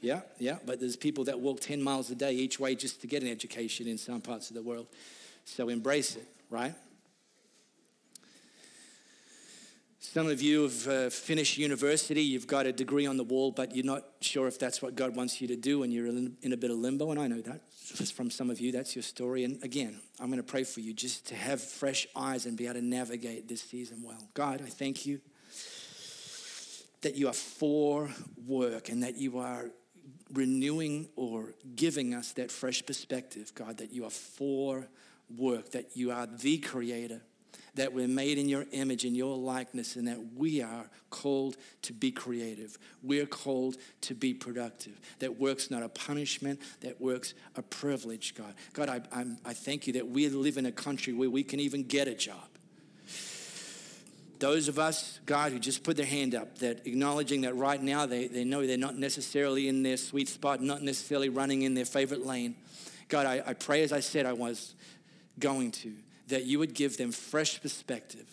Yeah, 0.00 0.20
yeah, 0.38 0.58
but 0.64 0.80
there's 0.80 0.96
people 0.96 1.24
that 1.24 1.40
walk 1.40 1.60
10 1.60 1.82
miles 1.82 2.10
a 2.10 2.14
day 2.14 2.32
each 2.32 2.60
way 2.60 2.74
just 2.74 3.00
to 3.00 3.06
get 3.06 3.22
an 3.22 3.28
education 3.28 3.86
in 3.88 3.98
some 3.98 4.20
parts 4.20 4.50
of 4.50 4.54
the 4.54 4.62
world. 4.62 4.86
So 5.44 5.68
embrace 5.68 6.16
it, 6.16 6.26
right? 6.50 6.74
Some 10.00 10.28
of 10.28 10.40
you 10.40 10.62
have 10.62 10.88
uh, 10.88 11.10
finished 11.10 11.58
university, 11.58 12.22
you've 12.22 12.46
got 12.46 12.66
a 12.66 12.72
degree 12.72 13.04
on 13.04 13.16
the 13.16 13.24
wall, 13.24 13.50
but 13.50 13.74
you're 13.74 13.84
not 13.84 14.04
sure 14.20 14.46
if 14.46 14.56
that's 14.56 14.80
what 14.80 14.94
God 14.94 15.16
wants 15.16 15.40
you 15.40 15.48
to 15.48 15.56
do, 15.56 15.82
and 15.82 15.92
you're 15.92 16.06
in, 16.06 16.52
a 16.52 16.56
bit 16.56 16.70
of 16.70 16.78
limbo. 16.78 17.10
And 17.10 17.18
I 17.18 17.26
know 17.26 17.40
that 17.40 17.62
from 18.14 18.30
some 18.30 18.48
of 18.48 18.60
you, 18.60 18.70
that's 18.70 18.94
your 18.94 19.02
story. 19.02 19.42
And 19.42 19.60
again, 19.64 20.00
I'm 20.20 20.26
going 20.26 20.38
to 20.38 20.44
pray 20.44 20.62
for 20.62 20.78
you 20.78 20.94
just 20.94 21.26
to 21.28 21.34
have 21.34 21.60
fresh 21.60 22.06
eyes 22.14 22.46
and 22.46 22.56
be 22.56 22.66
able 22.66 22.74
to 22.74 22.84
navigate 22.84 23.48
this 23.48 23.60
season 23.60 24.04
well. 24.04 24.22
God, 24.34 24.62
I 24.62 24.68
thank 24.68 25.04
you 25.04 25.20
that 27.00 27.16
you 27.16 27.26
are 27.26 27.34
for 27.34 28.08
work 28.46 28.90
and 28.90 29.02
that 29.02 29.16
you 29.16 29.38
are 29.38 29.70
renewing 30.32 31.08
or 31.16 31.54
giving 31.74 32.14
us 32.14 32.32
that 32.34 32.52
fresh 32.52 32.86
perspective, 32.86 33.52
God, 33.52 33.78
that 33.78 33.92
you 33.92 34.04
are 34.04 34.10
for 34.10 34.86
work, 35.36 35.72
that 35.72 35.96
you 35.96 36.12
are 36.12 36.26
the 36.26 36.58
creator, 36.58 37.20
that 37.78 37.92
we're 37.92 38.08
made 38.08 38.38
in 38.38 38.48
your 38.48 38.66
image, 38.72 39.04
in 39.04 39.14
your 39.14 39.36
likeness, 39.36 39.96
and 39.96 40.06
that 40.08 40.18
we 40.36 40.62
are 40.62 40.88
called 41.10 41.56
to 41.82 41.92
be 41.92 42.10
creative. 42.10 42.78
We're 43.02 43.26
called 43.26 43.76
to 44.02 44.14
be 44.14 44.34
productive. 44.34 45.00
That 45.18 45.38
work's 45.38 45.70
not 45.70 45.82
a 45.82 45.88
punishment, 45.88 46.60
that 46.80 47.00
work's 47.00 47.34
a 47.56 47.62
privilege, 47.62 48.34
God. 48.34 48.54
God, 48.72 48.88
I, 48.88 49.00
I'm, 49.12 49.38
I 49.44 49.52
thank 49.54 49.86
you 49.86 49.94
that 49.94 50.08
we 50.08 50.28
live 50.28 50.56
in 50.56 50.66
a 50.66 50.72
country 50.72 51.12
where 51.12 51.30
we 51.30 51.42
can 51.42 51.60
even 51.60 51.84
get 51.84 52.08
a 52.08 52.14
job. 52.14 52.48
Those 54.38 54.68
of 54.68 54.78
us, 54.78 55.18
God, 55.26 55.50
who 55.50 55.58
just 55.58 55.82
put 55.82 55.96
their 55.96 56.06
hand 56.06 56.34
up, 56.34 56.58
that 56.58 56.86
acknowledging 56.86 57.40
that 57.40 57.56
right 57.56 57.82
now 57.82 58.06
they, 58.06 58.28
they 58.28 58.44
know 58.44 58.64
they're 58.64 58.78
not 58.78 58.96
necessarily 58.96 59.66
in 59.66 59.82
their 59.82 59.96
sweet 59.96 60.28
spot, 60.28 60.62
not 60.62 60.82
necessarily 60.82 61.28
running 61.28 61.62
in 61.62 61.74
their 61.74 61.84
favorite 61.84 62.24
lane. 62.24 62.54
God, 63.08 63.26
I, 63.26 63.42
I 63.44 63.54
pray 63.54 63.82
as 63.82 63.92
I 63.92 64.00
said 64.00 64.26
I 64.26 64.34
was 64.34 64.74
going 65.38 65.72
to, 65.72 65.92
that 66.28 66.44
you 66.44 66.58
would 66.58 66.74
give 66.74 66.96
them 66.96 67.12
fresh 67.12 67.60
perspective 67.60 68.26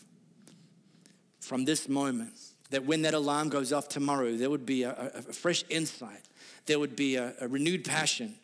from 1.39 1.65
this 1.65 1.87
moment. 1.87 2.33
That 2.71 2.85
when 2.85 3.03
that 3.03 3.13
alarm 3.13 3.49
goes 3.49 3.71
off 3.71 3.87
tomorrow, 3.87 4.35
there 4.35 4.49
would 4.49 4.65
be 4.65 4.83
a, 4.83 5.11
a, 5.15 5.21
fresh 5.21 5.63
insight, 5.69 6.21
there 6.65 6.79
would 6.79 6.95
be 6.95 7.15
a, 7.15 7.33
a 7.39 7.47
renewed 7.47 7.85
passion, 7.85 8.35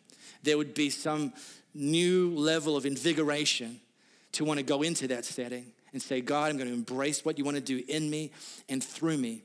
there 0.42 0.56
would 0.56 0.74
be 0.74 0.90
some 0.90 1.32
new 1.74 2.30
level 2.36 2.76
of 2.76 2.86
invigoration 2.86 3.80
to 4.32 4.44
want 4.44 4.58
to 4.58 4.64
go 4.64 4.82
into 4.82 5.08
that 5.08 5.24
setting 5.24 5.72
and 5.92 6.00
say, 6.00 6.20
God, 6.20 6.50
I'm 6.50 6.56
going 6.56 6.68
to 6.68 6.74
embrace 6.74 7.24
what 7.24 7.36
you 7.36 7.44
want 7.44 7.56
to 7.56 7.62
do 7.62 7.82
in 7.88 8.08
me 8.08 8.30
and 8.68 8.82
through 8.82 9.18
me 9.18 9.42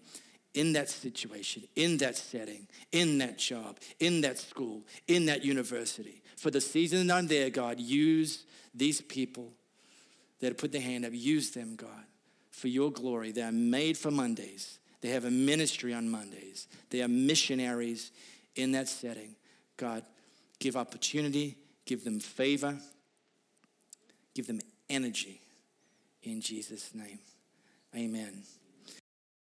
in 0.54 0.74
that 0.74 0.90
situation, 0.90 1.64
in 1.76 1.98
that 1.98 2.16
setting, 2.16 2.68
in 2.92 3.18
that 3.18 3.38
job, 3.38 3.78
in 4.00 4.22
that 4.22 4.38
school, 4.38 4.82
in 5.08 5.26
that 5.26 5.44
university. 5.44 6.22
For 6.38 6.52
the 6.52 6.62
season 6.62 7.08
that 7.08 7.16
I'm 7.16 7.28
there, 7.28 7.50
God, 7.50 7.80
use 7.80 8.46
these 8.74 9.02
people 9.02 9.54
that 10.40 10.48
have 10.48 10.58
put 10.58 10.72
their 10.72 10.82
hand 10.82 11.06
up, 11.06 11.12
use 11.14 11.52
them, 11.52 11.76
God, 11.76 11.90
for 12.52 12.68
your 12.68 12.92
glory. 12.92 13.32
They 13.32 13.42
are 13.42 13.52
made 13.52 13.98
for 13.98 14.12
Mondays. 14.12 14.80
They 15.02 15.10
have 15.10 15.26
a 15.26 15.32
ministry 15.32 15.94
on 15.94 16.10
Mondays. 16.10 16.68
They 16.90 17.02
are 17.02 17.08
missionaries 17.08 18.12
in 18.56 18.72
that 18.72 18.88
setting. 18.88 19.36
God, 19.78 20.04
give 20.60 20.76
opportunity, 20.76 21.56
give 21.86 22.04
them 22.04 22.20
favor, 22.20 22.78
give 24.34 24.48
them 24.48 24.60
energy 24.90 25.42
in 26.24 26.42
Jesus' 26.42 26.94
name. 26.94 27.20
Amen. 27.96 28.44